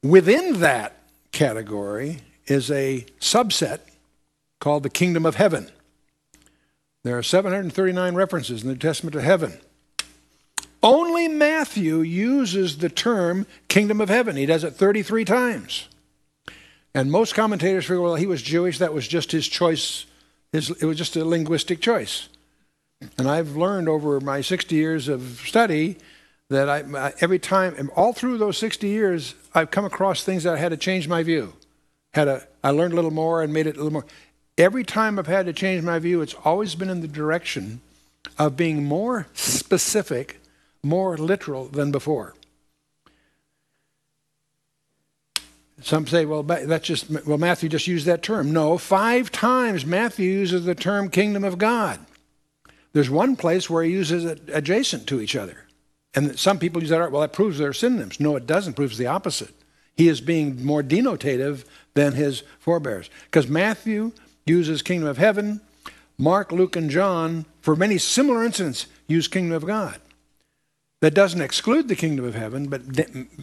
Within 0.03 0.61
that 0.61 0.97
category 1.31 2.21
is 2.47 2.71
a 2.71 3.07
subset 3.21 3.81
called 4.61 4.83
the 4.83 4.91
kingdom 4.91 5.27
of 5.27 5.37
heaven. 5.37 5.71
There 7.05 7.19
are 7.19 7.23
739 7.23 8.15
references 8.15 8.63
in 8.63 8.69
the 8.69 8.75
New 8.75 8.79
Testament 8.79 9.15
to 9.15 9.21
heaven. 9.21 9.59
Only 10.83 11.29
Matthew 11.29 12.01
uses 12.01 12.79
the 12.79 12.89
term 12.89 13.47
kingdom 13.69 14.01
of 14.01 14.09
heaven. 14.09 14.37
He 14.37 14.47
does 14.47 14.65
it 14.65 14.75
33 14.75 15.25
times. 15.25 15.89
And 16.95 17.11
most 17.11 17.35
commentators 17.35 17.85
figure, 17.85 18.01
well, 18.01 18.17
he 18.17 18.27
was 18.27 18.43
Jewish, 18.43 18.79
that 18.79 18.93
was 18.93 19.07
just 19.07 19.33
his 19.33 19.47
choice 19.47 20.07
it 20.53 20.85
was 20.85 20.99
just 20.99 21.17
a 21.17 21.25
linguistic 21.25 21.81
choice. 21.81 22.29
And 23.19 23.29
I've 23.29 23.57
learned 23.57 23.88
over 23.88 24.21
my 24.21 24.41
60 24.41 24.75
years 24.75 25.09
of 25.09 25.43
study 25.45 25.97
that 26.49 26.69
I, 26.69 27.12
every 27.21 27.38
time, 27.38 27.91
all 27.97 28.12
through 28.12 28.38
those 28.38 28.59
60 28.59 28.87
years, 28.87 29.35
I've 29.55 29.71
come 29.71 29.85
across 29.85 30.23
things 30.23 30.45
that 30.45 30.55
I 30.55 30.59
had 30.59 30.71
to 30.71 30.77
change 30.77 31.09
my 31.09 31.23
view. 31.23 31.55
Had 32.15 32.29
a, 32.29 32.47
I 32.62 32.71
learned 32.71 32.93
a 32.93 32.97
little 32.97 33.11
more 33.11 33.43
and 33.43 33.53
made 33.53 33.67
it 33.67 33.77
a 33.77 33.79
little 33.79 33.93
more. 33.93 34.07
Every 34.59 34.85
time 34.85 35.19
I've 35.19 35.27
had 35.27 35.47
to 35.47 35.53
change 35.53 35.83
my 35.83 35.99
view, 35.99 36.21
it's 36.21 36.35
always 36.45 36.75
been 36.75 36.91
in 36.91 37.01
the 37.01 37.09
direction 37.09 37.81
of 38.38 38.57
being 38.57 38.85
more 38.85 39.27
specific, 39.33 40.41
more 40.83 41.17
literal 41.17 41.67
than 41.67 41.91
before. 41.91 42.35
Some 45.81 46.07
say, 46.07 46.27
well, 46.27 46.43
that's 46.43 46.87
just, 46.87 47.11
well, 47.27 47.38
Matthew 47.38 47.69
just 47.69 47.88
used 47.88 48.07
that 48.07 48.23
term. 48.23 48.53
No, 48.53 48.79
five 48.79 49.33
times 49.33 49.85
Matthew 49.85 50.31
uses 50.31 50.65
the 50.65 50.77
term 50.77 51.11
kingdom 51.11 51.43
of 51.45 51.59
God. 51.59 51.99
There's 52.93 53.11
one 53.11 53.37
place 53.37 53.71
where 53.71 53.83
he 53.83 53.93
uses 53.93 54.25
it 54.25 54.43
adjacent 54.53 55.07
to 55.09 55.21
each 55.21 55.37
other. 55.37 55.67
And 56.15 56.39
some 56.39 56.59
people 56.59 56.83
use 56.83 56.91
that, 56.91 57.11
well, 57.11 57.23
that 57.23 57.33
proves 57.33 57.59
they're 57.59 57.73
synonyms. 57.73 58.21
No, 58.21 58.37
it 58.37 58.47
doesn't. 58.47 58.75
Proves 58.75 58.99
the 58.99 59.07
opposite. 59.07 59.55
He 59.97 60.09
is 60.09 60.21
being 60.21 60.65
more 60.65 60.83
denotative 60.83 61.65
than 61.95 62.13
his 62.13 62.43
forebears. 62.59 63.09
Because 63.25 63.49
Matthew 63.49 64.13
uses 64.47 64.83
kingdom 64.83 65.09
of 65.09 65.19
heaven, 65.19 65.61
Mark, 66.19 66.53
Luke, 66.53 66.77
and 66.77 66.91
John, 66.91 67.47
for 67.61 67.75
many 67.75 67.99
similar 67.99 68.45
incidents, 68.45 68.87
use 69.07 69.29
kingdom 69.29 69.53
of 69.53 69.67
God. 69.67 69.99
That 71.01 71.15
doesn't 71.15 71.41
exclude 71.41 71.89
the 71.89 71.97
kingdom 71.97 72.25
of 72.25 72.35
heaven, 72.35 72.69
but, 72.69 72.83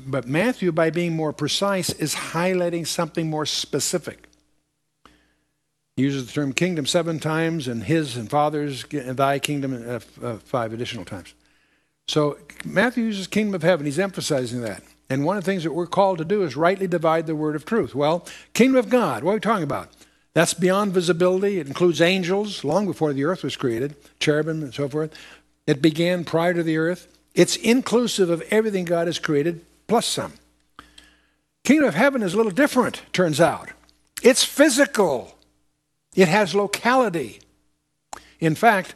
but 0.07 0.27
Matthew, 0.27 0.71
by 0.71 0.91
being 0.91 1.15
more 1.15 1.33
precise, 1.33 1.89
is 1.89 2.15
highlighting 2.15 2.87
something 2.87 3.29
more 3.29 3.45
specific. 3.45 4.28
He 5.99 6.05
uses 6.05 6.27
the 6.27 6.31
term 6.31 6.53
kingdom 6.53 6.85
seven 6.85 7.19
times, 7.19 7.67
and 7.67 7.83
his 7.83 8.15
and 8.15 8.29
father's, 8.29 8.85
and 8.93 9.17
thy 9.17 9.37
kingdom, 9.37 9.73
uh, 9.85 9.99
uh, 10.25 10.37
five 10.37 10.71
additional 10.71 11.03
times. 11.03 11.33
So 12.07 12.37
Matthew 12.63 13.03
uses 13.03 13.27
kingdom 13.27 13.53
of 13.53 13.63
heaven. 13.63 13.85
He's 13.85 13.99
emphasizing 13.99 14.61
that. 14.61 14.81
And 15.09 15.25
one 15.25 15.35
of 15.35 15.43
the 15.43 15.51
things 15.51 15.65
that 15.65 15.73
we're 15.73 15.87
called 15.87 16.19
to 16.19 16.23
do 16.23 16.43
is 16.43 16.55
rightly 16.55 16.87
divide 16.87 17.27
the 17.27 17.35
word 17.35 17.53
of 17.53 17.65
truth. 17.65 17.95
Well, 17.95 18.25
kingdom 18.53 18.77
of 18.77 18.87
God, 18.87 19.25
what 19.25 19.31
are 19.31 19.33
we 19.33 19.39
talking 19.41 19.65
about? 19.65 19.89
That's 20.33 20.53
beyond 20.53 20.93
visibility. 20.93 21.59
It 21.59 21.67
includes 21.67 21.99
angels 21.99 22.63
long 22.63 22.85
before 22.85 23.11
the 23.11 23.25
earth 23.25 23.43
was 23.43 23.57
created, 23.57 23.97
cherubim 24.21 24.63
and 24.63 24.73
so 24.73 24.87
forth. 24.87 25.13
It 25.67 25.81
began 25.81 26.23
prior 26.23 26.53
to 26.53 26.63
the 26.63 26.77
earth. 26.77 27.13
It's 27.35 27.57
inclusive 27.57 28.29
of 28.29 28.41
everything 28.51 28.85
God 28.85 29.07
has 29.07 29.19
created, 29.19 29.65
plus 29.87 30.05
some. 30.05 30.31
Kingdom 31.65 31.89
of 31.89 31.95
heaven 31.95 32.23
is 32.23 32.35
a 32.35 32.37
little 32.37 32.53
different, 32.53 33.01
turns 33.11 33.41
out. 33.41 33.71
It's 34.23 34.45
physical, 34.45 35.35
it 36.15 36.27
has 36.27 36.55
locality. 36.55 37.39
In 38.39 38.55
fact, 38.55 38.95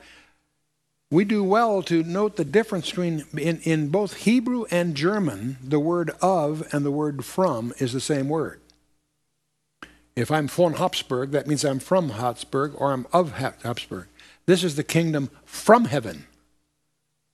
we 1.12 1.26
do 1.26 1.44
well 1.44 1.84
to 1.84 2.02
note 2.04 2.38
the 2.38 2.46
difference 2.46 2.90
between, 2.90 3.26
in, 3.38 3.60
in 3.62 3.90
both 3.90 4.16
Hebrew 4.16 4.66
and 4.72 4.96
German, 4.96 5.58
the 5.64 5.80
word 5.80 6.12
of 6.22 6.68
and 6.74 6.84
the 6.84 6.92
word 6.92 7.24
from 7.24 7.72
is 7.78 7.94
the 7.94 8.02
same 8.02 8.30
word. 8.30 8.62
If 10.16 10.32
I'm 10.32 10.48
von 10.48 10.74
Habsburg, 10.74 11.32
that 11.32 11.48
means 11.48 11.64
I'm 11.64 11.80
from 11.80 12.10
Habsburg 12.10 12.74
or 12.78 12.94
I'm 12.94 13.06
of 13.14 13.34
Habsburg. 13.34 14.08
This 14.46 14.64
is 14.64 14.76
the 14.76 14.84
kingdom 14.84 15.30
from 15.46 15.86
heaven. 15.86 16.26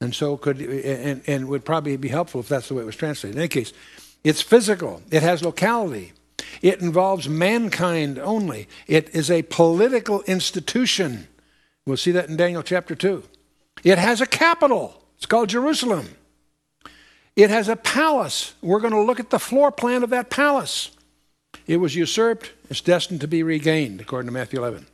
And 0.02 0.16
so 0.16 0.38
could 0.38 0.62
and, 0.62 1.22
and 1.28 1.48
would 1.50 1.66
probably 1.66 1.98
be 1.98 2.08
helpful 2.08 2.40
if 2.40 2.48
that's 2.48 2.70
the 2.70 2.74
way 2.74 2.84
it 2.84 2.86
was 2.86 2.96
translated. 2.96 3.36
In 3.36 3.42
any 3.42 3.50
case, 3.50 3.74
it's 4.24 4.42
physical. 4.42 5.02
It 5.12 5.24
has 5.24 5.44
locality. 5.44 6.14
It 6.62 6.82
involves 6.82 7.28
mankind 7.30 8.20
only. 8.20 8.68
It 8.88 9.10
is 9.16 9.30
a 9.32 9.44
political 9.44 10.22
institution. 10.24 11.28
We'll 11.86 11.98
see 11.98 12.12
that 12.12 12.30
in 12.30 12.38
Daniel 12.38 12.64
chapter 12.64 12.96
2. 12.96 13.24
It 13.84 13.98
has 13.98 14.22
a 14.22 14.26
capital. 14.26 15.02
It's 15.18 15.26
called 15.26 15.50
Jerusalem. 15.50 16.10
It 17.36 17.50
has 17.50 17.70
a 17.70 17.76
palace. 17.76 18.54
We're 18.62 18.80
going 18.80 18.94
to 18.94 19.02
look 19.02 19.20
at 19.20 19.30
the 19.30 19.40
floor 19.40 19.72
plan 19.72 20.04
of 20.04 20.10
that 20.10 20.30
palace. 20.30 20.92
It 21.68 21.78
was 21.78 21.96
usurped. 21.96 22.52
It's 22.70 22.82
destined 22.82 23.22
to 23.22 23.28
be 23.28 23.44
regained, 23.44 24.02
according 24.02 24.28
to 24.28 24.34
Matthew 24.34 24.60
11. 24.60 24.86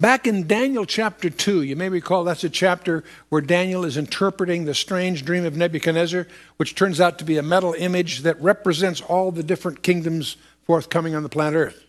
Back 0.00 0.28
in 0.28 0.46
Daniel 0.46 0.84
chapter 0.84 1.28
2, 1.28 1.62
you 1.62 1.74
may 1.74 1.88
recall 1.88 2.22
that's 2.22 2.44
a 2.44 2.48
chapter 2.48 3.02
where 3.30 3.40
Daniel 3.40 3.84
is 3.84 3.96
interpreting 3.96 4.64
the 4.64 4.74
strange 4.74 5.24
dream 5.24 5.44
of 5.44 5.56
Nebuchadnezzar, 5.56 6.28
which 6.56 6.76
turns 6.76 7.00
out 7.00 7.18
to 7.18 7.24
be 7.24 7.36
a 7.36 7.42
metal 7.42 7.74
image 7.76 8.20
that 8.20 8.40
represents 8.40 9.00
all 9.00 9.32
the 9.32 9.42
different 9.42 9.82
kingdoms 9.82 10.36
forthcoming 10.62 11.16
on 11.16 11.24
the 11.24 11.28
planet 11.28 11.56
Earth. 11.56 11.84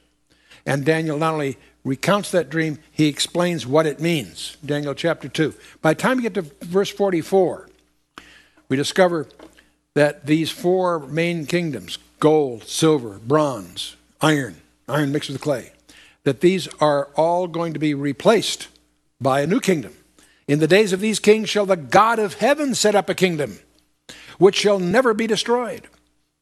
And 0.65 0.83
Daniel 0.83 1.19
not 1.19 1.33
only 1.33 1.59
recounts 1.83 2.31
that 2.31 2.49
dream, 2.49 2.79
he 2.91 3.05
explains 3.05 3.67
what 3.67 3.85
it 3.85 3.99
means. 3.99 4.57
Daniel 4.65 4.95
chapter 4.95 5.29
2. 5.29 5.53
By 5.83 5.93
the 5.93 6.01
time 6.01 6.17
we 6.17 6.23
get 6.23 6.33
to 6.33 6.41
verse 6.61 6.89
44, 6.89 7.69
we 8.69 8.75
discover 8.75 9.27
that 9.93 10.25
these 10.25 10.49
four 10.49 10.97
main 10.97 11.45
kingdoms 11.45 11.99
gold, 12.19 12.63
silver, 12.63 13.19
bronze, 13.19 13.97
iron, 14.19 14.59
iron 14.87 15.11
mixed 15.11 15.29
with 15.29 15.41
clay 15.41 15.73
that 16.23 16.41
these 16.41 16.67
are 16.79 17.05
all 17.15 17.47
going 17.47 17.73
to 17.73 17.79
be 17.79 17.93
replaced 17.93 18.67
by 19.21 19.41
a 19.41 19.47
new 19.47 19.59
kingdom. 19.59 19.93
In 20.47 20.59
the 20.59 20.67
days 20.67 20.93
of 20.93 20.99
these 20.99 21.19
kings 21.19 21.49
shall 21.49 21.65
the 21.65 21.75
God 21.75 22.19
of 22.19 22.35
heaven 22.35 22.73
set 22.75 22.95
up 22.95 23.09
a 23.09 23.15
kingdom 23.15 23.59
which 24.37 24.55
shall 24.55 24.79
never 24.79 25.13
be 25.13 25.27
destroyed. 25.27 25.87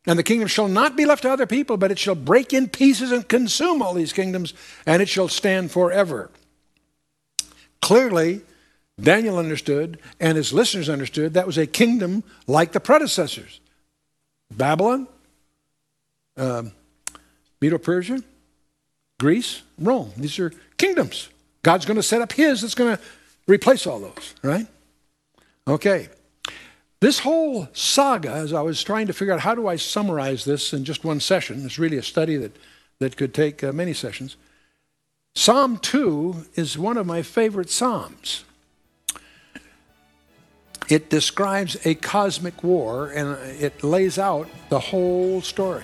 And 0.06 0.18
the 0.18 0.24
kingdom 0.24 0.48
shall 0.48 0.70
not 0.70 0.96
be 0.96 1.06
left 1.06 1.24
to 1.24 1.32
other 1.32 1.46
people, 1.46 1.76
but 1.76 1.92
it 1.92 2.00
shall 2.00 2.16
break 2.16 2.54
in 2.54 2.70
pieces 2.70 3.12
and 3.12 3.28
consume 3.28 3.82
all 3.82 3.94
these 3.94 4.14
kingdoms, 4.14 4.54
and 4.86 5.02
it 5.02 5.10
shall 5.10 5.28
stand 5.28 5.72
forever. 5.72 6.32
Clearly, 7.82 8.42
Daniel 9.00 9.38
understood, 9.38 10.00
and 10.20 10.38
his 10.38 10.54
listeners 10.54 10.88
understood, 10.88 11.34
that 11.34 11.46
was 11.46 11.58
a 11.58 11.68
kingdom 11.68 12.24
like 12.48 12.72
the 12.72 12.80
predecessors 12.80 13.60
Babylon, 14.50 15.08
um, 16.38 16.72
Medo 17.60 17.78
Persia, 17.78 18.24
Greece, 19.20 19.64
Rome. 19.80 20.12
These 20.18 20.40
are 20.40 20.52
kingdoms. 20.78 21.30
God's 21.64 21.86
going 21.86 21.98
to 21.98 22.04
set 22.04 22.22
up 22.22 22.34
his 22.34 22.62
that's 22.62 22.76
going 22.76 22.98
to 22.98 23.04
replace 23.48 23.88
all 23.88 24.00
those, 24.00 24.36
right? 24.44 24.68
Okay. 25.68 26.10
This 27.00 27.20
whole 27.20 27.68
saga, 27.74 28.32
as 28.32 28.54
I 28.54 28.62
was 28.62 28.84
trying 28.84 29.08
to 29.08 29.14
figure 29.14 29.34
out 29.34 29.42
how 29.42 29.54
do 29.54 29.68
I 29.68 29.76
summarize 29.76 30.46
this 30.46 30.74
in 30.74 30.84
just 30.84 31.04
one 31.04 31.20
session, 31.20 31.64
it's 31.66 31.78
really 31.78 31.98
a 31.98 32.04
study 32.04 32.38
that, 32.38 32.56
that 33.00 33.18
could 33.18 33.34
take 33.34 33.64
uh, 33.64 33.72
many 33.72 33.94
sessions. 33.94 34.36
Psalm 35.36 35.78
2 35.78 36.46
is 36.56 36.78
one 36.78 36.98
of 36.98 37.06
my 37.06 37.22
favorite 37.22 37.70
Psalms. 37.70 38.44
It 40.90 41.10
describes 41.10 41.78
a 41.86 41.96
cosmic 41.96 42.64
war 42.64 43.12
and 43.12 43.38
it 43.62 43.84
lays 43.84 44.18
out 44.18 44.48
the 44.70 44.80
whole 44.80 45.42
story. 45.42 45.84